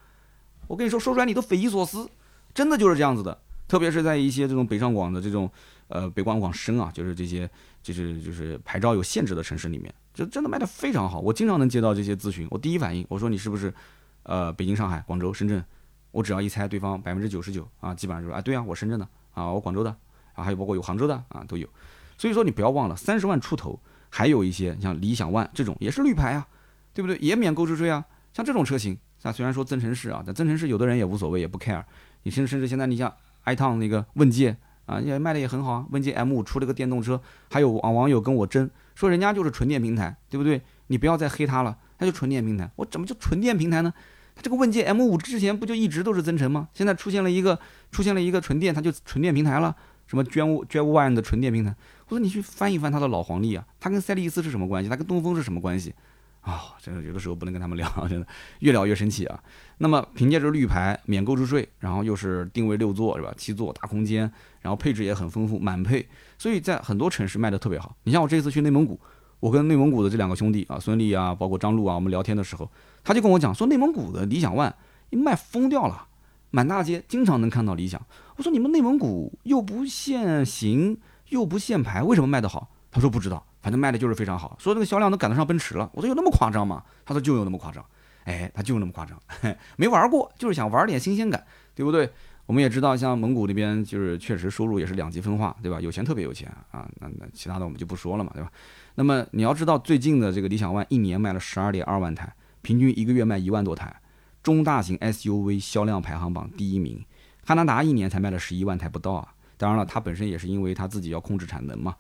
[0.68, 2.10] 我跟你说，说出来你都匪夷所思，
[2.54, 3.40] 真的就是这样子的。
[3.68, 5.50] 特别是在一些这种北上广的这种，
[5.88, 7.50] 呃，北广广深啊，就是这些，
[7.82, 11.20] 就是就是牌照有限制的城市里面，就真的卖的非常好。
[11.20, 13.74] 我经常能接到这些咨询，我第一反应，我说你是不是，
[14.24, 15.64] 呃，北京、上海、广州、深圳？
[16.12, 19.90] 我只要一猜，对方百分之九十九啊，基本上就说，啊，对啊，我深圳的啊，我广州的
[20.34, 21.68] 啊，还有包括有杭州的啊，都有。
[22.18, 23.80] 所以说你不要忘了，三十万出头。
[24.16, 26.48] 还有一些像理想 ONE 这种也是绿牌啊，
[26.94, 27.18] 对不对？
[27.18, 28.06] 也免购置税啊。
[28.32, 31.84] 像这种车型，那虽然说增程式啊，但增程式有的人也无所谓，也不 care。
[32.22, 33.12] 你甚至甚至现在你像
[33.46, 34.56] iTON 那个问界
[34.86, 35.86] 啊，也卖的也很好啊。
[35.90, 40.62] 问界 M5 出了个电动车，还有网网友跟我争说人家就是纯电平台，对不对？
[40.88, 42.70] 你不要再黑它了，它就纯电平台。
[42.76, 43.92] 我怎么就纯电平台呢？
[44.36, 46.70] 它这个问界 M5 之前不就一直都是增程吗？
[46.72, 47.58] 现在出现了一个
[47.92, 49.76] 出现了一个纯电，它就纯电平台了。
[50.14, 51.76] 什么 Drive Drive One 的纯电平台？
[52.08, 54.88] 我说你去翻一翻他的老黄历啊，他跟赛利斯是什么关系？
[54.88, 55.92] 他跟东风是什么关系？
[56.42, 58.28] 啊，真的有的时候不能跟他们聊，真的
[58.60, 59.44] 越聊越生气啊。
[59.80, 63.34] 那么凭借着绿牌免购置税，然后又是定位六座是吧？
[63.36, 66.08] 七座大空间，然后配置也很丰富，满配，
[66.38, 67.96] 所以在很多城市卖的特别好。
[68.04, 69.00] 你像我这次去内蒙古，
[69.40, 72.70] 我跟内蒙古的这两个兄弟啊，孙俪啊，包括张璐啊，我们聊天的时候，
[73.04, 74.74] 他就跟我讲说，内蒙古的理想 ONE
[75.12, 76.08] 卖疯掉了。
[76.56, 78.00] 满大街经常能看到理想，
[78.36, 80.98] 我说你们内蒙古又不限行
[81.30, 82.70] 又不限牌，为什么卖得好？
[82.92, 85.90] 他说不知道，反正卖的就是非常好，说那个销量都赶得上奔驰了。
[85.94, 86.84] 我说有那么夸张吗？
[87.06, 87.84] 他说就有那么夸张，
[88.26, 89.20] 哎，他就那么夸张，
[89.78, 92.10] 没玩过，就是想玩点新鲜感，对不对？
[92.46, 95.80] 我们也知道，像蒙古那边就是确实收入也是两极分化，对吧？
[95.80, 98.52] 有钱特别有钱啊，那那其他的我们就不说了嘛，对吧？
[98.96, 102.32] 那么你要知道，最近的这个理想 ONE 一年卖了十二点二万台，
[102.62, 103.96] 平均一个月卖一万多台。
[104.44, 107.04] 中大型 SUV 销量排行榜第一名，
[107.46, 109.28] 汉兰达一年才卖了十一万台不到啊！
[109.58, 111.96] 当然了，它本身也是因为它自己要控制产能嘛。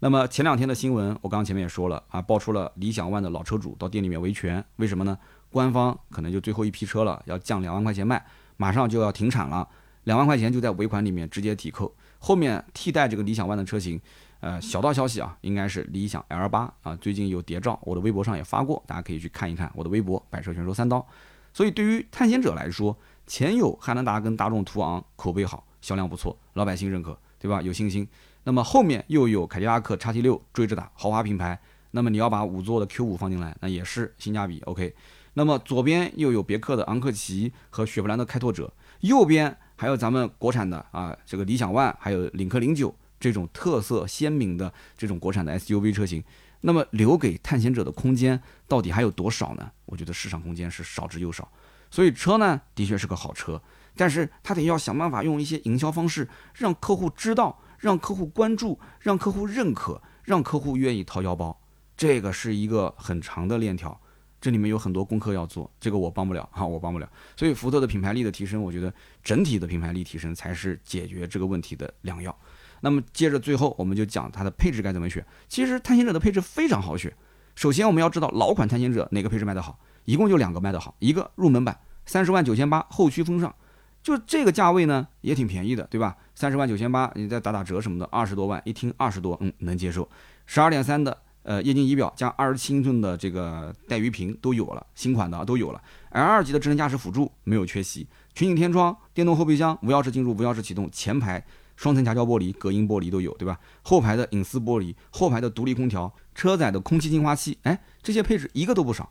[0.00, 5.18] 那么前两天的新闻，我刚刚前面也说了啊，爆出了理想 ONE 的老车主到店里面维权，为什么呢？
[5.50, 8.24] 官方可能就最后一批车了，要降两万块钱卖，
[8.56, 9.66] 马上就要停产了，
[10.04, 11.92] 两万块钱就在尾款里面直接抵扣。
[12.18, 14.00] 后面替代这个理想 ONE 的车型，
[14.40, 21.04] 呃，小道消息啊，应该是理想 L 八啊，最近有谍照，我的微博上也发过，大家可以去看一看我的微博，百车全说三刀。
[21.52, 22.96] 所以对于探险者来说，
[23.28, 27.62] 前有汉兰达跟大众途昂口碑好，销量不错，老百姓认可，对吧？
[27.62, 28.08] 有信心。
[28.42, 31.60] 那么后面又有凯迪拉克叉 T 六追着打，豪华品牌。
[31.90, 34.94] 那么你要把五座的 Q 五放进来，那也是性价比 OK。
[35.34, 46.24] 那么左边又有别克的昂克旗和雪佛兰的开拓者，右边还有咱们国产的啊，这个理想 ONE，还有领克零九这种特色鲜明的这种国产的 SUV 车型。
[46.62, 49.70] 那么留给探险者的空间到底还有多少呢？
[49.84, 51.48] 我觉得市场空间是少之又少。
[51.90, 53.60] 所以车呢，的确是个好车，
[53.96, 61.60] 但是他得要想办法用一些营销方式，让客户知道，让客户关注，让客户认可，让客户愿意掏腰包。
[61.96, 64.00] 这个是一个很长的链条，
[64.40, 67.10] 这里面有很多功课要做，这个我帮不了 哈，我帮不了。
[67.36, 68.92] 所以福特的品牌力的提升，我觉得
[69.24, 72.36] 整体的品牌力提升才是解决这个问题的良药。
[72.80, 75.26] 那么接着最后我们就讲它的配置该怎么选。
[75.48, 77.12] 其实探险者的配置非常好选。
[77.56, 83.54] 首先我们要知道老款探险者哪个配置卖得好，一共就两个卖得好，一个入门版三十万九千八后驱风尚，
[84.02, 86.16] 就这个价位呢也挺便宜的，对吧？
[86.34, 90.08] 三十万九千八，你再打打折什么的，二十多万一听二十多，嗯，能接受。
[90.46, 95.82] 十二点三的呃液晶仪表加二十七英寸的这个带鱼屏都有了，新款的都有了。
[96.12, 101.44] L 二级的智能驾驶辅助没有缺席，全景天窗、电动后备箱、无钥匙进入、无钥匙启动、前排。
[101.76, 103.56] 双层夹胶玻璃、隔音玻璃都有，对吧？
[103.82, 109.08] 后排的隐私玻璃、后排的独立空调、车载的空气净化器，哎，这些配置一个都不少。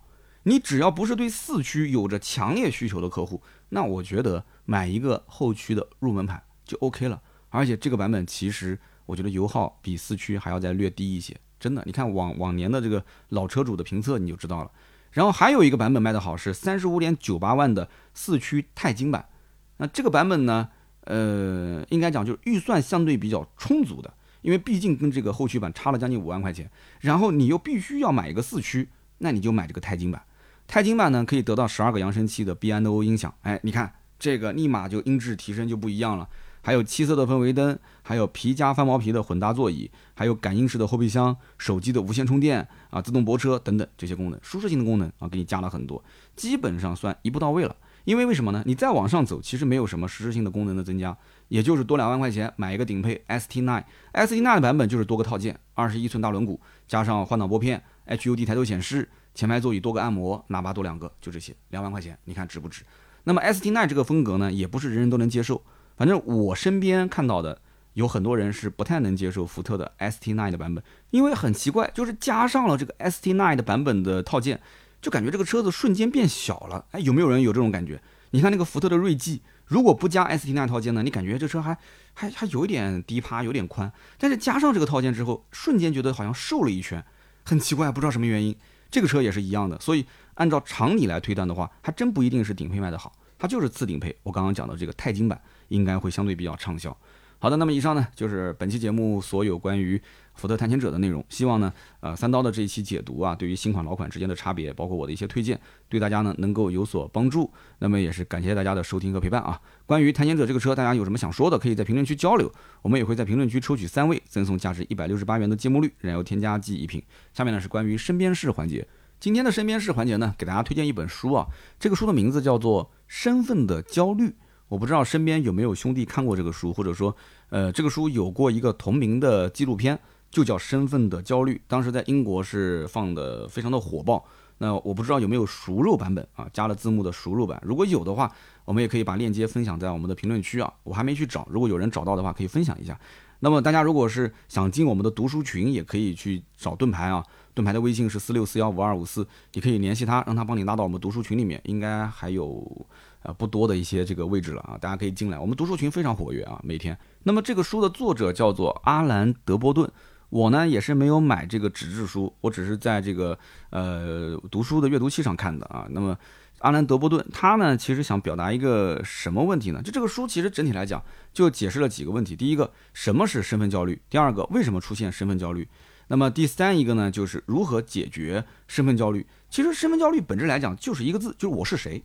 [0.48, 7.20] 你只要不是对四驱有着强烈需求的客户，那我觉得买一个后驱的入门版就 OK 了。
[7.50, 11.82] 而且这个版本其实我觉得油耗比四驱还要再略低一些，真的。
[11.84, 14.70] 你看往往年的这个老车主的评测你就知道了。
[15.10, 19.28] 然后还有一个版本卖的好是三十五点九八万的四驱钛金版，
[19.76, 20.70] 那这个版本呢？
[21.02, 26.70] 呃，应该讲就是预算相对比较充足的，因为毕竟跟这个后驱版差了将近五万块钱，
[27.00, 28.88] 然后你又必须要买一个四驱，
[29.18, 30.22] 那你就买这个钛金版。
[30.68, 36.28] 钛金版呢可以得到十二个扬声器的 B&O 音响，哎，你看这个立马就音质提升就不一样了。
[36.60, 46.04] 还有七色的氛围灯，还有皮加翻毛皮的混搭座椅，还有感应式的后备箱、手机的无线充电啊、自动泊车等等这些功能，舒适性的功能啊，给你加了很多，
[46.36, 47.74] 基本上算一步到位了。
[48.04, 48.62] 因为为什么呢？
[48.66, 51.16] 你再往上走，其实没有什么实质性的功能的增加，
[51.48, 59.08] 也就是多两万块钱买一个顶配 ST9，ST9 的版本就是多个套件，二十一寸大轮毂加上换挡拨片，HUD 抬头显示，
[59.38, 62.82] 前排座椅多个按摩，喇叭多两个，就这些，两万块钱，你看值不值？
[63.22, 65.62] 那么 ST Line 这个风格呢，也不是人人都能接受，
[65.96, 67.60] 反正我身边看到的
[67.92, 74.60] 有很多人是不太能接受福特的 ST Line 的版本，因为很奇怪，就是加上了这个 ST Line 的版本的套件，
[75.00, 76.84] 就感觉这个车子瞬间变小了。
[76.90, 78.02] 哎，有没有人有这种感觉？
[78.30, 79.42] 你看那个福特的锐际。
[79.66, 81.04] 如果不加 ST Line 套件呢？
[81.04, 81.78] 你感觉这车还
[82.14, 83.92] 还还有一点低趴，有点宽。
[84.18, 87.04] 但是加上这个套件之后，瞬间觉得好像瘦了一圈，
[87.44, 88.56] 很奇怪，不知道什么原因。
[88.90, 94.14] 这个车也是一样的，所以按照常理来推断的话，还真不一定是顶配卖的好，它就是次顶配。
[94.22, 96.96] 我刚刚讲的这个钛金版应该会相对比较畅销。
[97.38, 100.00] 好的，那么以上呢就是本期节目所有关于。
[100.34, 107.52] 福特探险者的内容，希望呢，呃，三刀的这一期解读啊，对于新款老款之间的差别，包括我的一些推荐，对大家呢能够有所帮助。
[107.80, 109.60] 那么也是感谢大家的收听和陪伴啊。
[109.84, 112.48] 关于探险者这个车，大家有什么想说的，可以在评论区交流。
[112.82, 117.02] 我们也会在评论区抽取三位，赠送价值一百六十八元的芥末绿燃油添加剂一瓶。
[117.34, 118.86] 下面呢是关于身边事环节，
[119.18, 121.48] 今天的身边事环节呢，给大家推荐一本书啊，
[121.80, 124.28] 这个书的名字叫做《身份的焦虑》。
[124.68, 127.14] 我不知道身边有没有兄弟看过这个书，或者说，
[127.50, 129.98] 呃，这个书有过一个同名的纪录片。
[130.30, 134.22] 就叫身份的焦虑，当时在英国是放的非常的火爆。
[134.58, 137.58] 那我不知道有没有熟肉版本啊，加了字幕的熟肉版。
[137.64, 138.30] 如果有的话，
[138.66, 140.70] 我们也可以把链接分享在我们的评论区啊。
[140.82, 143.00] 我还没去找，如果有人找到的话，可以分享一下。
[143.40, 147.24] 那么大家如果是想进我们的读书群，也可以去找盾牌啊。
[147.54, 151.58] 盾牌的微信是四六四幺五二五四，你可以联系他，让他帮你拉到我们读书群里面。
[151.64, 152.86] 应该还有
[153.22, 155.38] 呃不多的一些这个位置了啊，大家可以进来。
[155.38, 156.98] 我们读书群非常活跃啊，每天。
[157.22, 159.90] 那么这个书的作者叫做阿兰德波顿。
[160.30, 163.38] 我呢也是没有买这个纸质书，我只是在这个
[163.70, 165.86] 呃读书的阅读器上看的啊。
[165.88, 166.14] 那么
[166.58, 169.80] 阿兰德波顿他呢其实想表达一个什么问题呢？
[169.82, 171.02] 就这个书其实整体来讲
[171.32, 172.36] 就解释了几个问题。
[172.36, 174.02] 第一个，什么是身份焦虑？
[174.10, 175.66] 第二个，为什么出现身份焦虑？
[176.08, 179.26] 那么第三一个呢，就是如何解决身份焦虑？
[179.48, 182.04] 其实身份焦虑本质来讲就是一个字，就是我是谁，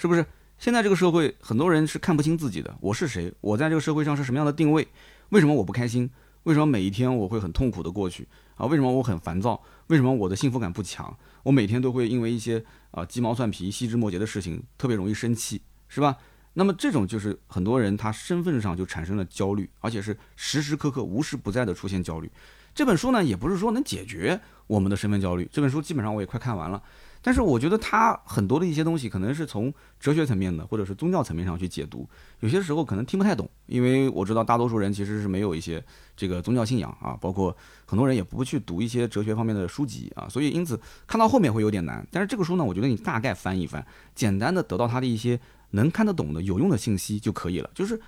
[0.00, 0.24] 是不是？
[0.58, 3.34] 现在这个社会很多人是看不清自己的，我是谁？
[3.40, 4.86] 我在这个社会上是什么样的定位？
[5.30, 6.08] 为什么我不开心？
[6.44, 8.64] 为什么每一天我会很痛苦的过去啊？
[8.66, 9.60] 为什么我很烦躁？
[9.88, 11.18] 为什么我的幸福感不强？
[11.42, 16.16] 我每天都会因为一些啊鸡毛蒜皮、细枝末节的事情特别容易生气，是吧？
[16.52, 22.30] 那么这种就是很多人他身份上就产生了焦虑，而且是时时刻刻、无时不在的出现焦虑。
[22.72, 25.48] 这本书呢，也不是说能解决我们的身份焦虑。
[25.52, 26.80] 这本书基本上我也快看完了。
[27.28, 29.70] 但是我觉得他很多的一些东西可能是从
[30.00, 32.08] 哲学层面的，或者是宗教层面上去解读，
[32.40, 35.84] 有些时候可能听不太懂，因为我知道大多数人其实是没有一些
[36.16, 37.54] 这个宗教信仰啊，包括
[37.84, 42.02] 很多人也不去读一些哲学方面的书籍啊，所以因此看到后面会有点难。
[42.10, 45.38] 但是这个书呢，我觉得你大概翻一翻，简单的得到它的一些
[45.72, 48.00] 能看得懂的有用的信息就可以了，就是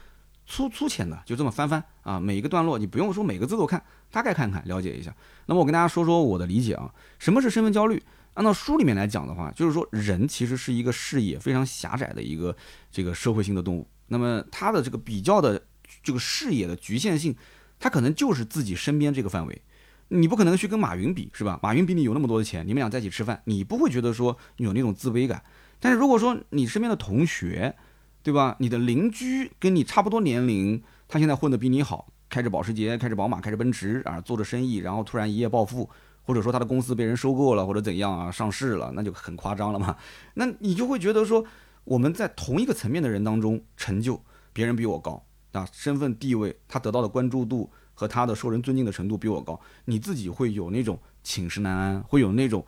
[0.47, 5.15] 粗粗浅的就这么翻翻啊，每一个段落你不用说每个字都看，大概看看了解一下。
[5.45, 8.03] 那么我跟大家说说我的理解啊，什么是身份焦虑？
[8.35, 12.57] 按照书里面来讲的话，就是说人其实是一个视野非常狭窄的一个
[12.91, 13.87] 这个社会性的动物。
[14.07, 15.61] 那么他的这个比较的
[16.03, 17.35] 这个视野的局限性，
[17.79, 19.63] 他可能就是自己身边这个范围。
[20.09, 21.61] 你不可能去跟马云比，是吧？
[21.63, 25.43] 马云比你有那么多的钱，你们俩在一起吃饭，你不会觉得说有那种自卑感。
[25.79, 27.77] 但是如果说你身边的同学，
[28.23, 28.57] 对吧？
[28.59, 35.89] 你的邻居跟你差不多年龄，他现在混得比你好，开着保时捷，开着宝马，开着奔驰啊，做着生意，然后突然一夜暴富。
[36.23, 39.97] 或者说他的公司被人收购了，或者怎样啊，上市了，那就很夸张了嘛。
[40.35, 41.45] 那你就会觉得说，
[41.85, 52.65] 我们在同一个层面的人当中，成就别人比我高啊，身份地位，他得到的关注度和他的受人尊敬的程度比我高，你自己会有那种寝食难安，会有那种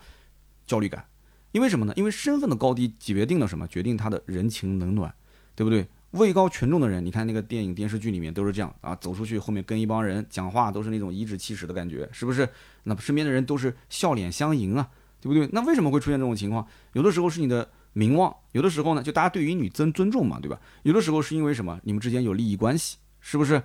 [0.66, 1.05] 焦虑感。
[1.53, 1.92] 因为什么呢？
[1.96, 3.66] 因为身份的高低决定了什么？
[3.68, 5.14] 决定他的人情冷暖，
[5.55, 5.86] 对不对？
[6.13, 12.49] 位高权重的人，你看那个电影电视剧里面都是这样啊，走出去后面跟一帮人讲话，都是那种颐指气使的感觉，是不是？
[12.85, 14.89] 那身边的人都是笑脸相迎啊，
[15.21, 15.49] 对不对？
[15.53, 16.67] 那为什么会出现这种情况？
[16.93, 20.61] 有的时候是你的名望，有的时候呢，就大家对于你尊尊重嘛，对吧？
[20.83, 21.81] 有的时候是因为什么？
[21.85, 23.63] 你们之间有利益关系，是不是？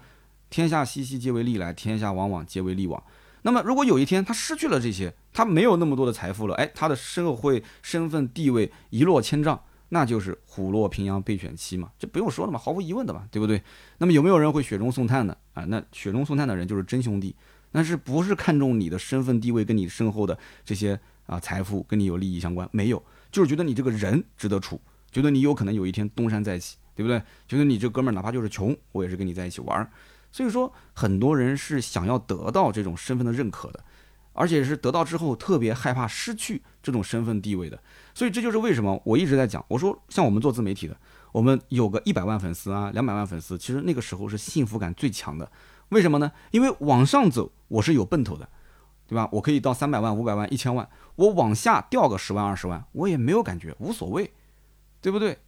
[0.50, 3.04] 天下熙熙皆为利来，天下往往皆为利往。
[3.42, 9.62] 那么如果有一天他失去了这些，他没有那么多的财富了，哎，他的社会身份地位一落千丈。
[9.90, 13.62] 那就是虎落平阳被犬欺嘛，这不用说了嘛，毫无疑问的嘛，对不对？
[13.98, 15.64] 那么有没有人会雪中送炭的啊？
[15.66, 17.36] 那雪中送炭的人就是真兄弟，
[17.72, 22.68] 那是不是看重你的身份地位跟你身后的这些啊财富跟你有利益相关？
[22.72, 24.82] 没有，就是觉得你这个人值得处，
[25.12, 27.22] 觉得你有可能有一天东山再起，对不对？
[27.48, 29.90] 觉得你这哥们儿哪怕就是穷，我也是跟你在一起玩儿。
[30.30, 33.84] 所以说，很多人是想要得到这种身份的认可的。
[34.38, 37.82] 而且是得到之后特别害怕失去这种身份地位的，
[38.14, 40.96] 所以这就是为什么我一直在讲，我说像我们做自媒体的，
[41.32, 45.52] 我们有个一百万粉丝啊，两百万粉丝，其实那个时候是幸福感最强的。
[45.90, 46.32] 为什么呢？
[46.52, 48.48] 因为往上走我是有奔头的，
[49.08, 49.28] 对吧？
[49.32, 54.32] 我可以到三百万、五百万、一千万，我往下掉个十万、二十万，我也没有感觉，无所谓，
[55.02, 55.40] 对不对？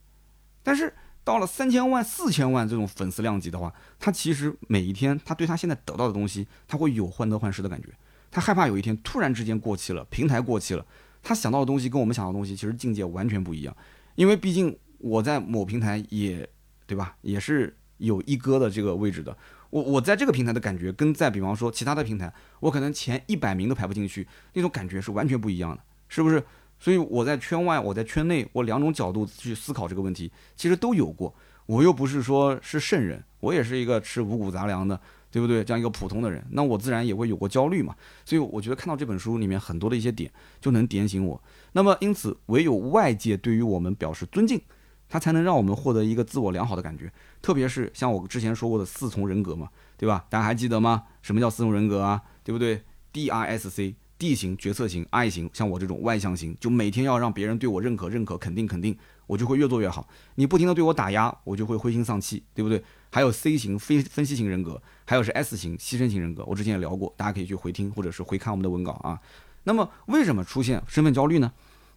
[0.64, 7.90] 但是到了三千万、四千万这种粉丝量级的话，他其实每一天，他对他现在得到的东西，他会有患得患失的感觉。
[8.32, 10.86] 他害怕有一天突然之间过期了，平台过期了，
[11.22, 13.76] 他想到的东西跟我们想到的东西其实境界完全不一样。
[14.16, 16.48] 因为毕竟我在某平台也，
[16.86, 17.16] 对吧？
[17.22, 19.36] 也是有一哥的这个位置的。
[19.70, 26.44] 我我在这个平台的感觉，跟在比方说其他的平台，我可能前一百名都排不进去，那种感觉是完全不一样的，是不是？
[26.80, 31.34] 所以我在圈外，我在圈内，我两种角度去思考这个问题，其实都有过。
[31.66, 35.00] 我又不是说是圣人，我也是一个吃五谷杂粮的，
[35.32, 35.64] 对不对？
[35.64, 37.96] 这样一个普通的人，那我自然也会有过焦虑嘛。
[38.26, 41.42] 所以我觉得看到这本书里面很多的一些点，就能点醒我。
[41.74, 44.60] 那么因此，唯有外界对于我们表示尊敬，
[45.08, 47.12] 它才能让我们获得一个自我良好的感觉。
[47.42, 50.26] 特别是像我之前说过的四重人格嘛，对吧？
[50.30, 51.04] 大家还记得吗？
[51.22, 52.22] 什么叫四重人格啊？
[52.44, 53.96] 对不对？D I S C。
[54.20, 58.96] D 型、决策型、I 型，像我这种外向型，就每天要让别人对我认可、认可、肯定、肯定，
[59.26, 60.08] 我就会越做越好。
[60.36, 62.84] 你不停的对我打压，我就会灰心丧气，对不对？
[63.10, 69.18] 还有 C 型非分析型人格，还有是 S 型牺牲型人格，我之前也聊过，大家可以去回听或者是回看我们的文稿啊。
[69.64, 71.54] 那么为什么出现身份焦虑呢？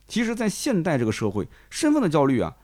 [0.07, 2.55] 其实，在现代这个社会，身份的焦虑啊，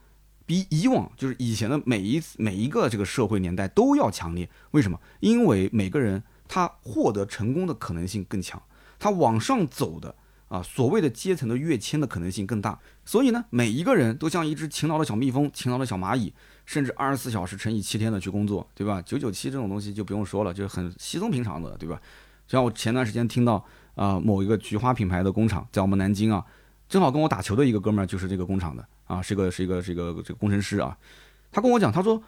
[0.46, 4.48] 比以往就是以前的每一次每一个这个社会年代都要强烈。
[4.70, 5.00] 为什么？
[5.18, 8.62] 因为每个人他获得成功的可能性更强。
[8.98, 10.14] 他往上走的
[10.48, 16.32] 啊，所谓的阶层的跃迁的可能性更大，所以呢，每一个人都像一只勤劳的小蜜蜂、勤劳的小蚂蚁，
[16.64, 19.02] 甚至二十四小时乘以七天的去工作，对吧？
[19.02, 22.00] 九九七这种东西就不用说了，就是很稀松平常的，对吧？
[22.46, 23.62] 像我前段时间听到
[23.94, 26.42] 啊，某一个菊花品牌的工厂在我们南京啊，
[26.88, 30.96] 正好跟我打球的一个哥们儿就是这个工厂的啊，是个是一个是一个这个工程师啊，
[31.52, 32.22] 他跟我讲，他说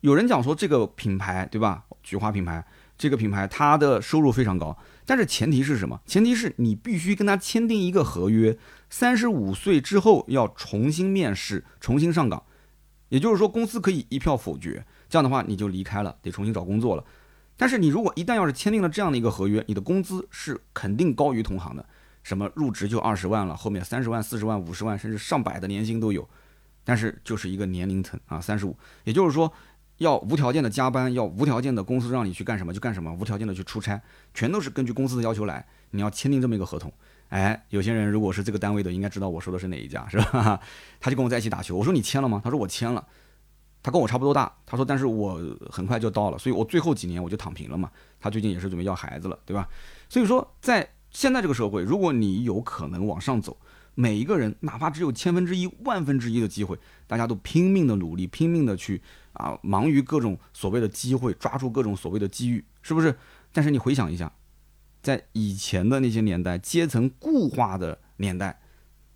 [0.00, 1.84] 有人讲说这个品牌对吧？
[2.02, 2.66] 菊花品牌。
[2.96, 6.00] 这个品牌它的收入非常高，但是前提是什么？
[6.06, 8.56] 前提是你必须跟他签订一个合约，
[8.88, 12.42] 三十五岁之后要重新面试，重新上岗。
[13.08, 17.04] 也就是说，公司可以一票否决，这样的话你就离开了，得重新找工作了。
[17.56, 21.84] 但是你如果一旦要是签订了这样的一个合约，你的工资是肯定高于同行的，
[22.22, 26.28] 什么入职就二十万了，后面三十万、四十万、五十万，甚至上百的年薪都有。
[26.84, 29.52] 但是就是一个年龄层啊，三十五，也就是说。
[29.98, 34.00] 要无条件的加班，要无条件的公司让你去干什么就干什么，无条件的去出差，
[34.32, 35.64] 全都是根据公司的要求来。
[35.90, 36.92] 你要签订这么一个合同，
[37.28, 40.58] 哎，有些人如果是这个单位的，应该知道我说的是哪一家，是吧？
[40.98, 42.40] 他就跟我在一起打球，我说你签了吗？
[42.42, 43.06] 他说我签了。
[43.80, 45.38] 他跟我差不多大，他说但是我
[45.70, 47.90] 很快就到了，所以我最后几年我就躺平了嘛。
[48.18, 49.68] 他最近也是准备要孩子了，对吧？
[50.08, 53.56] 所以说在现在这个社会，如果你有可能往上走，
[53.94, 59.02] 每一个人哪怕只有千分之一、万分之一的机会，大家都拼命的努力，拼命的去。
[59.34, 63.16] 啊，忙于各种所谓的机会，抓住各种所谓的机遇，是不是？
[63.52, 64.32] 但是你回想一下，
[65.02, 68.60] 在以前的那些年代，阶层固化的年代，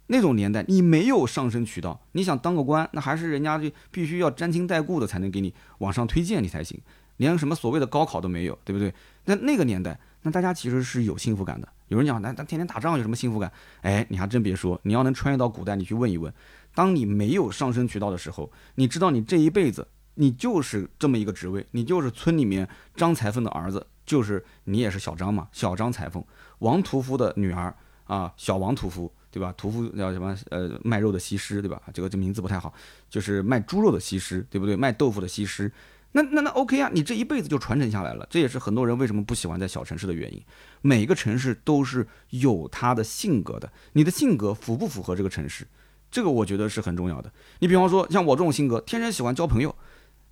[0.08, 6.80] 那种年代，你没有上升渠道，你想当个官，那还是人家就必须要沾亲带故的才能给你往上推荐你才行，
[7.16, 8.94] 连什么所谓的高考都没有，对不对？
[9.24, 11.68] 那那个年代，那大家其实是有幸福感的。
[11.88, 13.50] 有人讲，那那天天打仗有什么幸福感？
[13.82, 16.32] 哎，你还真别说，你要能穿越到古代，你去问一问，
[16.74, 19.88] 当你没有上升渠道的时候，你知道你这一辈子。
[20.20, 26.22] 你就是这么一个职位，你就是村里面张裁缝的儿子，就是你也是小张嘛，小张裁缝，
[26.58, 27.72] 王屠夫的女儿
[28.04, 29.54] 啊，小王屠夫，对吧？
[29.56, 30.36] 屠夫叫什么？
[30.50, 31.80] 呃，卖肉的西施，对吧？
[31.94, 32.74] 这个这名字不太好，
[33.08, 34.74] 就是卖猪肉的西施，对不对？
[34.74, 35.70] 卖豆腐的西施，
[36.10, 40.42] 那那那 OK 啊，你这一辈子就传承下来了，这也是很多人为什么不喜欢在小城市的原因。
[40.82, 45.64] 每个城市都是有它的性格的，你的性格符不符合这个城市，
[46.10, 47.30] 这个我觉得是很重要的。
[47.60, 49.72] 你比方说像我这种性格，天生喜欢交朋友。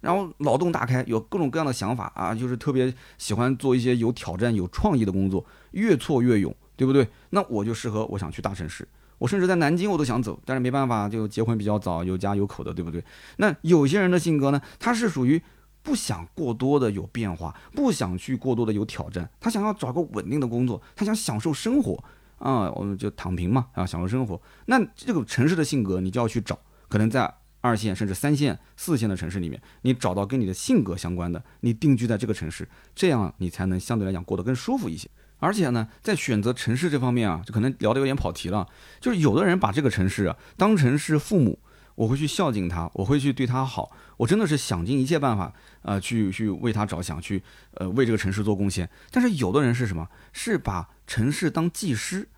[0.01, 7.09] 然后脑洞大开，有各种各样的想法啊，就是特别喜欢做一些有挑战、有创意的工作，越挫越勇，对不对？
[7.31, 8.87] 那我就适合，我想去大城市，
[9.19, 13.03] 我甚至在南京我都想走，但是没办法，就结婚比较早，有家有口的，对不对？
[13.39, 15.43] 那有些人的性格呢，他是属于
[15.83, 22.05] 不想过多的有变化，不想去过多的有挑战，他想要找个稳定的工作，他想享受生活
[22.39, 24.41] 啊，我们就躺平嘛啊，享受生活。
[24.67, 26.57] 那这个城市的性格，你就要去找，
[26.89, 27.33] 可能在。
[27.67, 35.09] 二线甚至三线、四线的城市里面，你找到跟你的性格相关的，你定居在这个城市，这样你才能相对来讲过得更舒服一些。
[35.39, 38.67] 而且呢，在选择城市这方面啊，就可能聊得有点跑题了。
[39.01, 41.59] 就是有的人把这个城市啊当成是父母，
[41.97, 45.53] 我会去孝敬他，我会去对他好，我真的是想尽一切办法
[45.83, 47.43] 啊，去去为他着想，去
[47.73, 48.89] 呃为这个城市做贡献。
[49.11, 50.09] 但是有的人是什么？
[50.33, 52.29] 是把城市当技师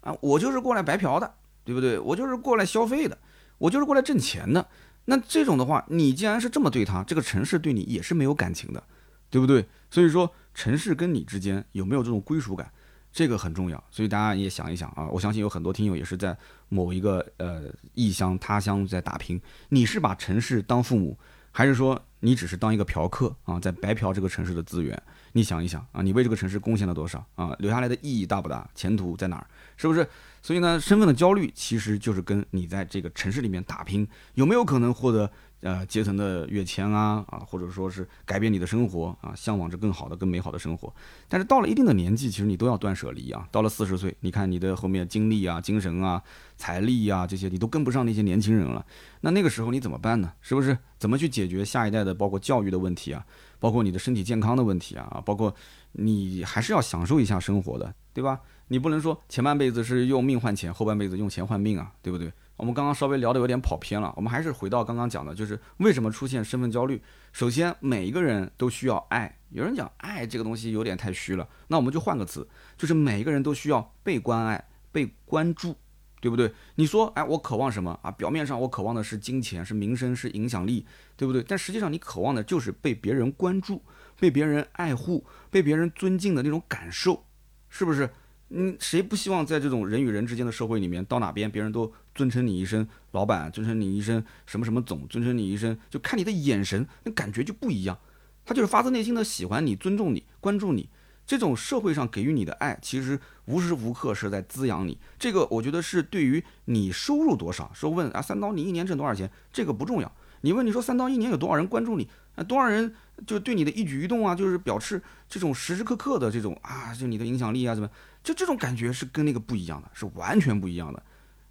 [0.00, 1.34] 啊，我就是过来白嫖的，
[1.64, 1.98] 对不对？
[1.98, 3.18] 我就是过来消费的。
[3.58, 4.68] 我就是过来挣钱的，
[5.06, 8.82] 那这种的话，你既然是这么对他，这个城市对你也是没有感情的，
[9.30, 9.66] 对不对？
[9.90, 12.70] 所以说，城市跟你之间有没有这种归属感，
[13.12, 13.82] 这个很重要。
[13.90, 16.36] 所以大家也想一想啊，我相信有很多听友也是在
[16.68, 17.62] 某一个呃
[17.94, 19.40] 异乡他乡在打拼，
[19.70, 21.16] 你是把城市当父母，
[21.52, 25.00] 还是说你只是当一个嫖客啊，在白嫖这个城市的资源？
[25.32, 27.54] 你想一想啊，你为这个城市贡献了多少啊？
[27.58, 28.68] 留下来的意义大不大？
[28.74, 29.46] 前途在哪儿？
[29.76, 30.06] 是不是？
[30.46, 35.28] 所以呢，身份的焦虑其实就是跟你在这个城市里面打拼有没有可能获得
[35.62, 40.94] 呃阶层的跃迁啊啊，或者说是改变你的生活啊，向往着更好的、更美好的生活。
[41.28, 43.48] 但是到了一定的年纪，其实你都要断舍离啊。
[43.50, 46.22] 到了四十岁，你看你的后面精力啊、精神啊、
[46.56, 48.86] 财力啊这些，你都跟不上那些年轻人了。
[49.22, 50.32] 那那个时候你怎么办呢？
[50.40, 50.78] 是不是？
[50.96, 53.26] 怎么去解决下一代的包括教育的问题啊，
[53.58, 55.52] 包括你的身体健康的问题啊，包括
[55.90, 58.38] 你还是要享受一下生活的，对吧？
[58.68, 62.32] 你不能说前半辈子是用命换钱，后半辈子用钱换命啊，对不对？
[62.56, 67.00] 我们刚刚稍微聊的有点跑偏了，我们还是回到刚刚讲的，就是为什么出现身份焦虑。
[67.32, 69.38] 首先，每一个人都需要爱。
[69.50, 75.76] 有人讲爱这个东西有点太虚了，那我们就换个词，就是每一个人都需要被关爱、被关注，
[76.20, 76.52] 对不对？
[76.74, 78.10] 你说，哎，我渴望什么啊？
[78.10, 81.42] 表面上我渴望的是金钱、是名声、是影响力，对不对？
[81.42, 83.82] 但实际上你渴望的就是被别人关注、
[84.18, 87.24] 被别人爱护、被别人尊敬的那种感受，
[87.68, 88.10] 是不是？
[88.50, 97.98] 嗯，谁不希望在这种人与人之间的社会里面，到哪边别人都尊称你一声老板，尊称你一声什么什么总，尊称你一声，就看你的眼神，那感觉就不一样。
[98.44, 100.88] 他就是发自内心的喜欢你、尊重你、关注你。
[101.26, 104.96] 这种社会上给予你的爱，其实无时无刻是在滋养你。
[105.18, 110.12] 这个我觉得是对于你收入多少，说问啊三刀你一年挣多少钱，这个不重要。
[110.42, 112.94] 你问你说三刀一年有多少人关注你，啊多少人
[113.26, 117.90] 就对你的一举一动啊，就是表示这种时时刻刻的这种啊，就你的影响力啊怎么？
[118.22, 121.02] 就这种感觉是跟那个不一样的，是完全不一样的。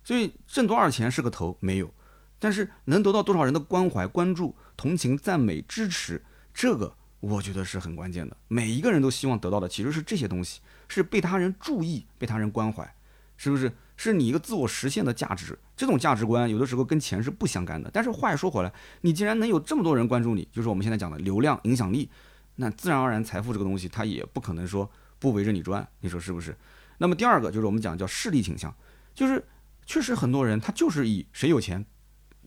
[0.04, 1.94] 所以挣多少钱是个头没有，
[2.38, 6.24] 但是能得到多少人的关怀、关注、同情、赞美、支持，
[6.54, 8.38] 这个我觉得是很关键的。
[8.48, 12.96] 每一个人都希望得到的其实是这些东西，是被他人注意、被他人关怀，
[13.36, 13.72] 是不是？
[13.98, 15.58] 是你一个自我实现的价值。
[15.76, 17.90] 这种价值观有的时候跟钱是不相干的。
[17.94, 18.72] 但是话又说回来，
[19.02, 22.10] 你既然能有这么多人关注你，就是我们现在讲的流量、影响力，
[22.56, 24.90] 那自然而然财富这个东西它也不可能说。
[25.18, 26.56] 不围着你转，你说是不是？
[26.98, 28.72] 那么第二个就是我们讲叫势力倾向，
[29.16, 29.44] 就是
[29.86, 31.84] 确实很多人他就是以谁有钱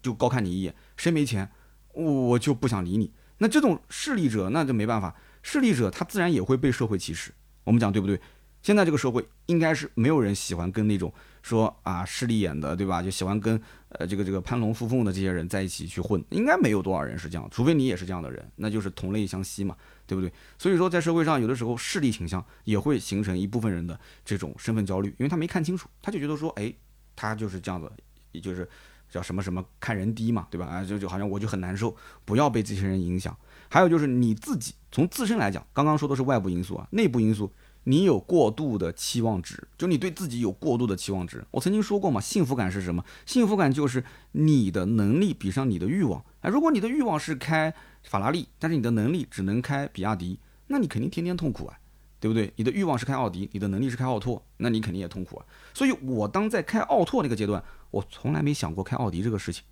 [0.02, 1.50] 就高看你一眼，谁没钱
[1.94, 3.10] 我就不想理你。
[3.38, 7.32] 那这种势力者那就没办法，势力者他自然也会被社会歧视。
[7.64, 8.20] 我们讲对不对？
[8.68, 11.10] 现在这个社会应该是没有人喜欢跟那种
[11.42, 13.02] 说啊势利眼的，对吧？
[13.02, 13.58] 就喜欢跟
[13.88, 19.74] 呃这个这个攀龙附凤的这些人在一起去混，应该没有多少人是这样，除非你也是这样的人，那就是同类相吸嘛。
[20.06, 20.32] 对不对？
[20.58, 26.72] 所以说，在社会上，有的时候势力倾向也会形成一部分人的这种身份焦虑，因为他没看清楚，他就觉得说，哎，
[27.14, 27.92] 他就是这样子，
[28.32, 28.66] 也就是
[29.10, 30.66] 叫什么什么看人低嘛，对吧？
[30.66, 31.94] 啊，就就好像我就很难受，
[32.24, 33.36] 不要被这些人影响。
[33.68, 37.52] 还有就是你自己从自身来讲，刚刚说的是外部因素啊，内部因素，
[37.84, 41.44] 你有过度的期望值，就你对自己有过度的期望值。
[41.50, 43.04] 我曾经说过嘛，幸福感是什么？
[43.26, 46.24] 幸福感就是你的能力比上你的欲望。
[46.40, 47.74] 啊，如果你的欲望是开。
[48.04, 51.76] 法拉利，但是你的能力只能开比亚迪，那你肯定天天痛苦啊，
[52.18, 52.50] 对不对？
[52.56, 55.44] 你的欲望是开奥迪，你的能力是开奥拓，那你肯定也痛苦啊。
[55.74, 59.62] 所以我当在开奥拓那个阶段，我从来没想过开奥迪这个事情。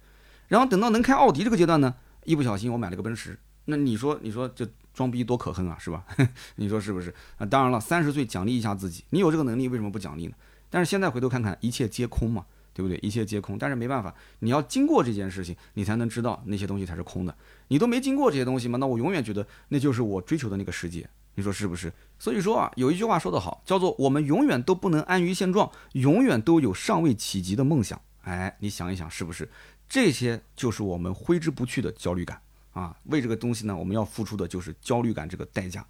[0.48, 1.94] 然后等到能开奥迪这个阶段呢，
[2.24, 6.04] 一不小心我买了个奔驰，那你说你说这装逼多可恨啊，是吧？
[6.56, 7.14] 你说是不是？
[7.36, 10.32] 啊，当然了，三十岁奖励一下自己，你有这个能力为什么不奖励呢？
[10.70, 12.46] 但是现在回头看看，一切皆空嘛。
[12.76, 12.98] 对不对？
[12.98, 17.34] 一切皆空，但是没办法，你要经过这件事情，你才能知道那些东西才是空的。
[17.68, 18.76] 你都没经过这些东西吗？
[18.76, 21.08] 那我永远觉得那就是我追求的那个世界。
[21.36, 21.90] 你说是不是？
[22.18, 27.98] 所以说啊，有一句话说得好，叫做我们永远都不能安于现状，永远都有尚未企及的梦想。
[28.24, 29.48] 哎，你想一想，是不是？
[29.88, 32.38] 这些就是我们挥之不去的焦虑感
[32.76, 32.94] 啊！
[33.04, 35.82] 为这个东西呢，我们要付出的就是焦虑感这个代价。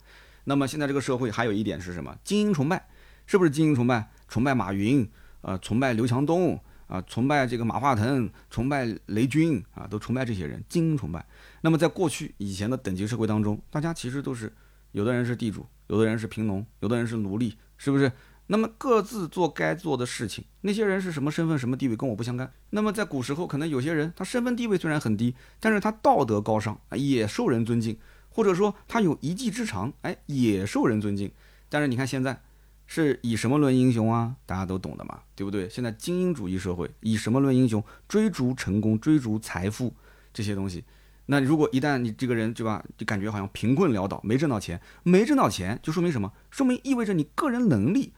[0.45, 2.17] 那么现在这个社会还有一点是什么？
[2.23, 2.89] 精英崇拜，
[3.27, 4.09] 是不是精英崇拜？
[4.29, 5.11] 崇拜马云，
[5.41, 6.61] 呃，崇拜刘强东。
[6.87, 11.27] 啊，崇拜这个马化腾，崇拜雷军啊，都崇拜这些人，精英崇拜。
[11.63, 14.53] 那么在过去以前的等级社会当中，大家其实都是，
[14.93, 18.13] 有的人是地主，有的人是贫农，有的人是奴隶，是不是？
[18.49, 20.45] 那么各自做该做的事情。
[20.61, 22.53] 那些人是什么身份、什么地位，跟我不相干。
[22.71, 31.31] 那么在古时候，可能有些人他身份地位虽然很低，但是他道德高尚啊，也受人尊敬，或者说他有一技之长，哎，也受人尊敬。
[31.69, 32.41] 但是你看现在。
[32.89, 34.37] 是以什么论英雄啊？
[34.47, 35.69] 大家都懂的嘛，对不对？
[35.69, 37.83] 现在精英主义社会以什么论英雄？
[38.07, 39.93] 追逐成功，追逐财富
[40.33, 40.85] 这些东西。
[41.27, 46.33] 那如果一旦你这个人对吧，就感觉好像贫困潦倒，没挣到钱，没挣到钱，就说明什么？
[46.49, 48.13] 说明意味着你个人能力，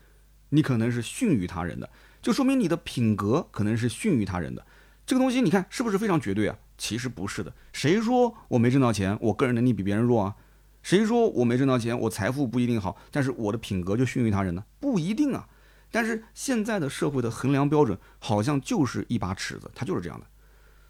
[0.50, 1.90] 你可能是逊于他人的，
[2.22, 4.66] 就说明你的品格可能是逊于他人的。
[5.06, 6.58] 这个东西你看是不是非常绝对啊？
[6.76, 7.52] 其实不是的。
[7.72, 10.36] 谁说我没挣到钱，我个人能力比别人弱啊？
[10.82, 14.64] 谁说我没挣到钱，我财富不一定好，但是我的品格就逊于他人呢？
[14.78, 15.48] 不一定啊。
[15.90, 20.26] 但是现在的社会的衡量标准好像就是一把尺子，它就是这样的。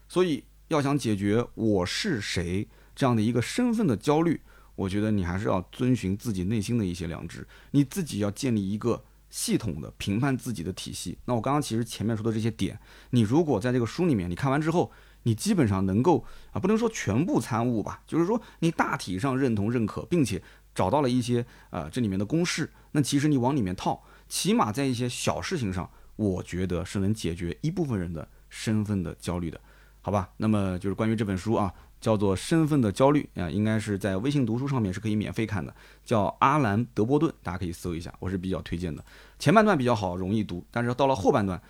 [0.07, 4.41] 所以要想解决我是谁这样的一个身份的焦虑，
[4.75, 9.03] 我觉得你还是要遵循自己内心的一些良知，你自己要建立一个。
[9.29, 11.17] 系统的评判自己的体系。
[11.25, 12.79] 那我刚刚其实前面说的这些点，
[13.11, 14.91] 你如果在这个书里面你看完之后，
[15.23, 20.41] 你基本上能够啊，不能说全部参悟吧，就是说你大体上认同认可，并且
[20.73, 22.71] 找到了一些呃这里面的公式。
[22.93, 29.59] 那其实你往里面套，起码在一些小事情上，我觉得是能解决一部分人的身份的焦虑的，
[30.01, 30.29] 好吧？
[30.37, 31.73] 那么就是关于这本书啊。
[31.99, 35.73] 叫做身份的焦虑啊，应该是在微信读书上面是可以免费看的，
[36.03, 39.03] 叫阿兰德波顿，大家可以搜一下，我是比较推荐的。
[39.37, 41.61] 前半段比较好，容易读，但是到了后半段，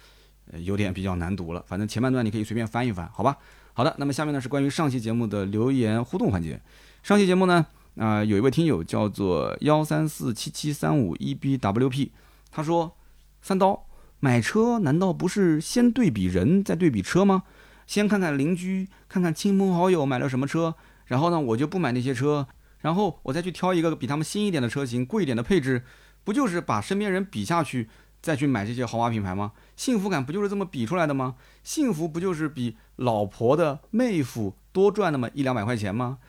[0.52, 1.64] 呃，有点比较难读了。
[1.68, 3.38] 反正前半段你可以随便翻一翻，好吧？
[3.74, 6.62] 好的，那么下面呢是关于上期节目的留言互动环节。
[7.02, 7.66] 上期节目呢，
[7.96, 12.10] 啊，有一位听友叫做幺三四七七三五一 bwp，
[12.52, 12.96] 他说：
[13.42, 13.86] 三刀
[14.20, 17.44] 买车难道不是先对比人再对比车吗？
[17.90, 20.76] 先看看邻居，看看亲朋好友买了什么车，
[21.08, 22.46] 然后呢，我就不买那些车，
[22.82, 25.82] 然后我再去挑一个比他们新一点的车型，贵一点的配置，
[26.24, 27.90] 不就是把身边人比下去，
[28.22, 29.54] 再去买这些豪华品牌吗？
[29.76, 31.34] 幸福感不就是这么比出来的吗？
[31.64, 36.20] 幸福不就是比老婆的妹夫多赚那么一两百块钱吗？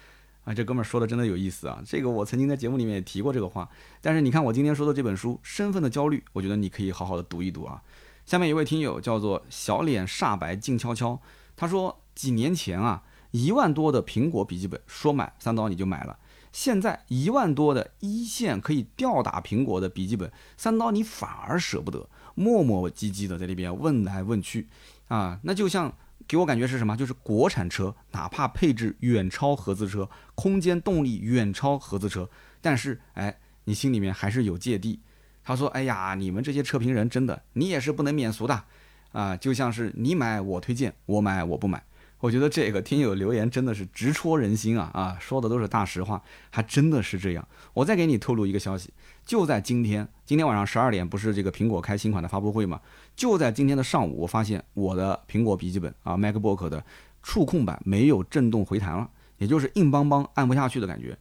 [0.45, 1.83] 啊，这哥们儿说的真的有意思啊！
[1.85, 3.69] 这个我曾经在节目里面也提过这个话，
[4.01, 7.83] 但是你看我今天说的这本书《身份的焦虑》，我觉得你可以好好的读一读啊。
[8.25, 11.21] 下面一位听友叫做小脸煞白静悄悄。
[11.61, 13.03] 他说几年前啊，
[13.33, 16.19] 一万多的苹果笔记本说买三刀你就买了，
[16.53, 24.69] 现在一万多的一线可以吊打苹果的笔记本，三刀你反而舍不得，磨磨唧唧的在那边问来问去，
[25.09, 25.95] 啊，那就像
[26.27, 26.97] 给我感觉是什么？
[26.97, 32.31] 就是国产车哪怕配置远超合资车，空间动力远超合资车，
[32.63, 35.01] 但是哎，你心里面还是有芥蒂。
[35.45, 38.65] 他说，哎呀，你们这些车评人真的，你也是不能免俗的。
[39.13, 41.83] 啊，就像是你买我推荐，我买我不买。
[42.21, 47.49] 我觉得这个听友留言真的是直戳人心啊啊，说的都是大实话，还真的是这样。
[47.73, 48.93] 我再给你透露一个消息，
[49.25, 52.79] 就在今天，今天晚上十二点不是这个苹果开新款的发布会吗？
[53.17, 56.85] 就在今天的上午，我发现我的苹果笔记本啊，MacBook 的
[57.23, 59.09] 触控板没有震动回弹了，
[59.39, 61.17] 也就是硬邦邦按不下去的感觉。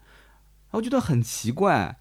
[0.72, 1.98] 我觉得很奇怪。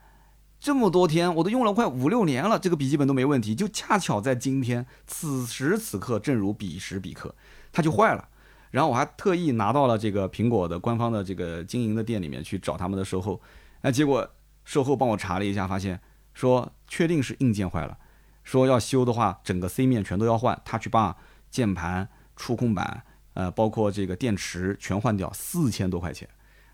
[0.68, 7.34] 这么多天，我都用了快五六年了，这个笔记本都没问题，就恰巧在今天此时此刻，正如彼时彼刻，
[7.72, 8.28] 它就坏了。
[8.70, 13.40] 然后我还特意拿到了这个苹果的官方的这个经营的店里面去找他们的售后，
[13.80, 14.28] 哎，结果
[14.66, 15.98] 售后帮我查了一下，发现
[16.34, 17.96] 说确定是硬件坏了，
[18.44, 21.16] 说要修的话，整个 C 面全都要换，他去把
[21.50, 22.06] 键盘、
[22.36, 26.28] 触控板，呃，包括这个电池全换掉，四千多块钱。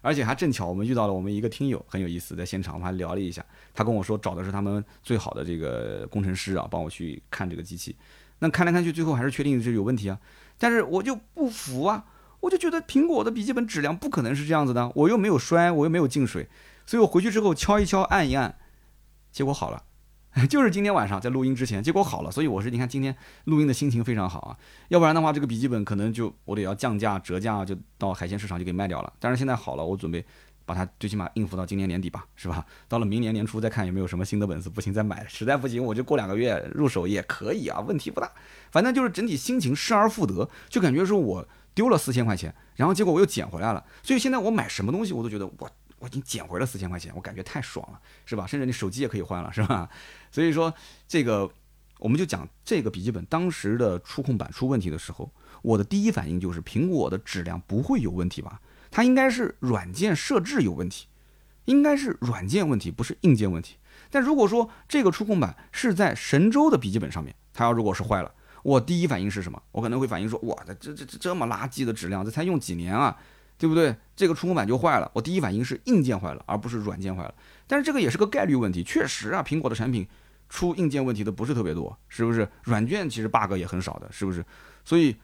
[0.05, 3.43] 而且还正巧，我们遇到了我们一个听友，很有意思，在现场我们还聊了一下。
[3.73, 7.97] 他跟我说找的是他们最好的这个工程师啊，帮我去看这个机器。
[8.41, 10.19] 那看来看去，最后还是确定是有问题啊。
[10.59, 12.05] 但是我就不服啊，
[12.41, 16.47] 我就觉得苹果的笔记本质量不可能是这样子的，我又没有摔，我又没有进水，
[16.85, 18.59] 所以我回去之后敲一敲，按一按，
[19.33, 19.83] 结果好了。
[20.51, 23.14] 就是今天晚上在录音之前，结果好了，所以我是你看今天
[23.45, 24.57] 录音的心情非常好啊，
[24.89, 29.12] 要不然的话这个笔记本可能就我得要降价折价，就到海鲜市场就给卖掉了。
[29.20, 30.24] 但是现在好了，我准备
[30.66, 32.66] 把它最起码应付到今年年底吧，是吧？
[32.89, 38.28] 到了明年年初再看有没有什么新的本子，不行再买，实在不行我就过两个月入手也可以啊，问题不大。
[38.72, 45.70] 反正就是整体心情失而复得，就感觉说我丢了四千块钱，然后结果我又捡回来了，所以现在我买什么东西我都觉得我。
[46.05, 48.47] 我已经捡回了四千块钱，我感觉太爽了，是吧？
[48.47, 49.89] 甚至你手机也可以换了，是吧？
[50.31, 50.73] 所以说
[51.09, 51.51] 这个，
[51.99, 55.33] 我们就讲这个笔记本当时的触控板出问题的时候，
[55.63, 58.61] 我的第一反应就是苹果的质量不会有问题吧？
[58.91, 61.07] 它应该是软件设置有问题，
[61.65, 63.77] 应该是软件问题，不是硬件问题。
[64.11, 68.31] 但如果说这个触控板是在神州的笔记本上面，它要如果是坏了，
[68.63, 69.63] 我第一反应是什么？
[69.72, 73.17] 我可能会反应说，哇，这这这这么垃圾的质量，这才用几年啊？
[73.57, 73.95] 对不对？
[74.17, 77.35] 这个触控板就坏了，我第一反应是硬件坏了，而不是软件坏了。
[77.67, 80.07] 但是这个也是个概率问题，确实啊，苹果的产品
[80.49, 82.49] 出硬件问题的不是特别多，是不是？
[82.63, 84.45] 软件其实 bug 也很少的，是不是？
[84.85, 85.17] 所以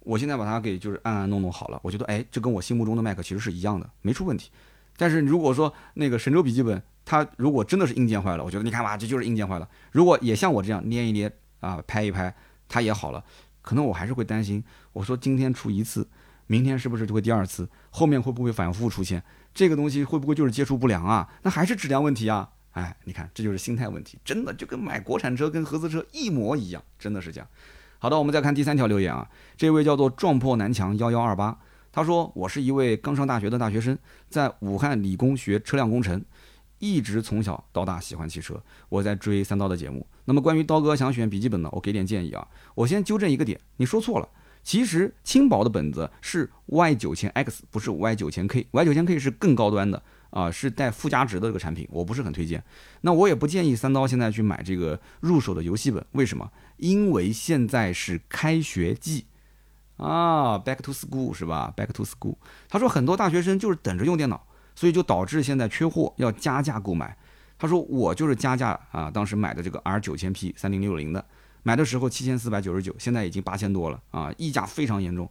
[0.00, 4.50] 我现在把它给就是按按弄弄好了，我觉得哎，这跟我心目中的 Mac 其实是一样的，没出问题。
[4.96, 9.68] 但是如果说那个神州笔记本它如果真的是硬件坏了，我觉得你看吧，这就是硬件坏了。
[9.92, 12.34] 如果也像我这样捏一捏啊，拍一拍，
[12.68, 13.22] 它也好了，
[13.60, 14.64] 可能我还是会担心。
[14.92, 16.08] 我说今天出一次。
[16.48, 17.68] 明天是不是就会第二次？
[17.90, 19.22] 后面会不会反复出现？
[19.54, 21.28] 这个东西会不会就是接触不良啊？
[21.42, 22.48] 那还是质量问题啊？
[22.72, 27.48] 哎，你看，这就是心态问题，真的就跟买国产车跟合资车一模一样，真的是这样。
[27.98, 31.58] 好的，我们再看第三条留言啊，这位叫做撞破南墙幺幺二八，
[31.90, 33.98] 他说我是一位刚上大学的大学生，
[34.30, 36.24] 在武汉理工学车辆工程，
[36.78, 40.06] 一直从小到大喜欢汽车，我在追三刀的节目。
[40.26, 42.46] 那么关于刀哥想选笔记本呢，我给点建议啊，
[42.76, 44.28] 我先纠正一个点，你说错了。
[44.68, 52.62] 其实轻薄的本子是 Y 九千 X，不是 Y 九千 K，Y 九千 K 是更高端的啊，是带附加值的这个产品，我不是很推荐。
[53.00, 56.52] 那我也不建议三刀现在去买这个入手的游戏本，为什么？
[56.76, 59.24] 因为现在是开学季
[59.96, 62.36] 啊，Back to school 是吧？Back to school。
[62.68, 67.16] 他说很多大学生就是等着用电脑，所以就导致现在缺货，要加价购买。
[67.58, 71.24] 他说我就是加价啊，当时买的这个 R 九千 P 三零六零的。
[71.62, 75.28] 买的时候七千四百九十九，现在已经八千多了啊，溢价非常严重。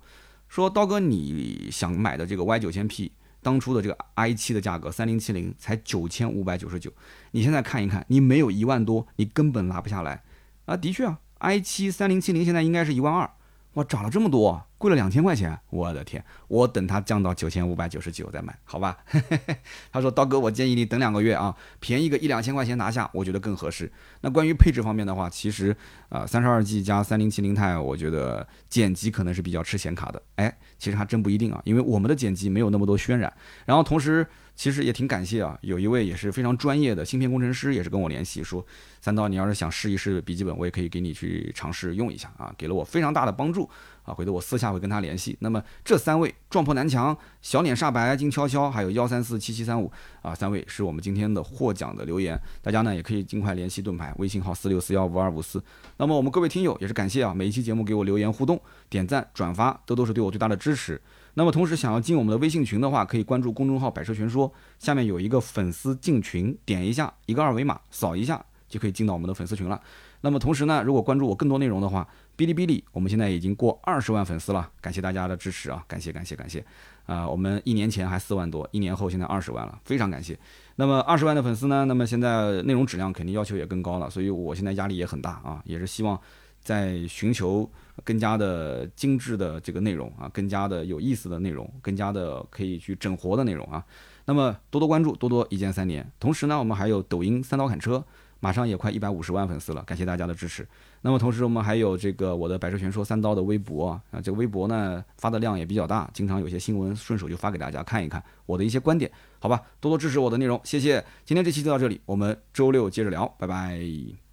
[0.47, 6.91] 说刀哥，你想买的这个 Y 九千 P，当初的这个 i 七的价格三零七零才九千五百九十九，
[7.31, 10.23] 你现在看一看，你没有一万多，你根本拿不下来
[10.65, 10.77] 啊。
[10.77, 13.29] 的确啊，i 七三零七零现在应该是一万二。
[13.73, 15.57] 哇，涨了这么多，贵了两千块钱！
[15.69, 18.97] 我的天，我等它降到九千五百九十九再买，好吧？
[19.91, 23.91] 他说刀哥，我建议你等两个月啊，便宜个一两千块钱拿下，我觉得更合适。
[24.21, 25.75] 那关于配置方面的话，其实
[26.09, 30.21] 啊，三十二 G 加三零七零钛，我觉得剪辑可能是比较吃显卡的。
[30.35, 33.33] 哎，其实还真不一定啊，因为我们的剪辑没有那么多渲染，
[33.65, 34.25] 然后同时。
[34.57, 38.65] 其实也挺感谢啊，有一位也是非常专业的芯片工程师，也是跟我联系说，
[38.99, 43.69] 三刀，你要是想试一试笔记本，我也可以给你去尝试用一下啊，给了我非常大的帮助
[44.07, 44.13] 啊。
[44.15, 45.37] 回头我私下会跟他联系。
[45.41, 49.91] 那么这三位撞破南墙、小脸煞白、静悄悄，还有幺三四七七三五
[50.23, 55.61] 啊，三位是我们今天的获奖的留言，大家呢也可以尽快联系盾牌，微信号四六四幺五二五四。
[55.97, 58.59] 那么我们各位听友也是感谢啊，每一期节目给我留言互动、
[58.89, 60.99] 点赞、转发，都都是对我最大的支持。
[61.35, 69.79] 那么同时想要进我们的微信群的话，可以关注公众号“百车全说”，下面有一个粉丝进群，点一下一个二维码，扫一下就可以进到我们的粉丝群了。
[70.21, 72.07] 那么同时呢，如果关注我更多内容的话，
[72.37, 76.63] 哔哩哔哩我们现在已经过二十万粉丝了，感谢大家的支持啊，感谢感谢感谢
[77.07, 77.27] 啊！
[77.27, 80.37] 我们一年前还四万多，一年后现在二十万了，非常感谢。
[80.75, 86.19] 那么二十万的粉丝呢，那么现在内容质量肯定要求也更高了，所以我现在压力也很大啊，也是希望。
[86.59, 87.69] 在寻求
[88.03, 93.81] 更加的精致的这个内容啊，更加的有意思的内容，更加的可以去整活的内容啊。
[94.25, 96.05] 那么多多关注，多多一键三连。
[96.19, 98.03] 同时呢，我们还有抖音三刀砍车，
[98.39, 100.67] 马上也快一百五十万粉丝了，感谢大家的支持。
[101.01, 109.61] 那么同时我们还有这个我的百车全说三刀的微博啊，这个微博呢发的量也比较大，经常有些新闻顺手就发给大家看一看我的一些观点，好吧？
[109.79, 111.03] 多多支持我的内容，谢谢。
[111.25, 114.26] 今天这期就到这里，我们周六接着聊，拜拜。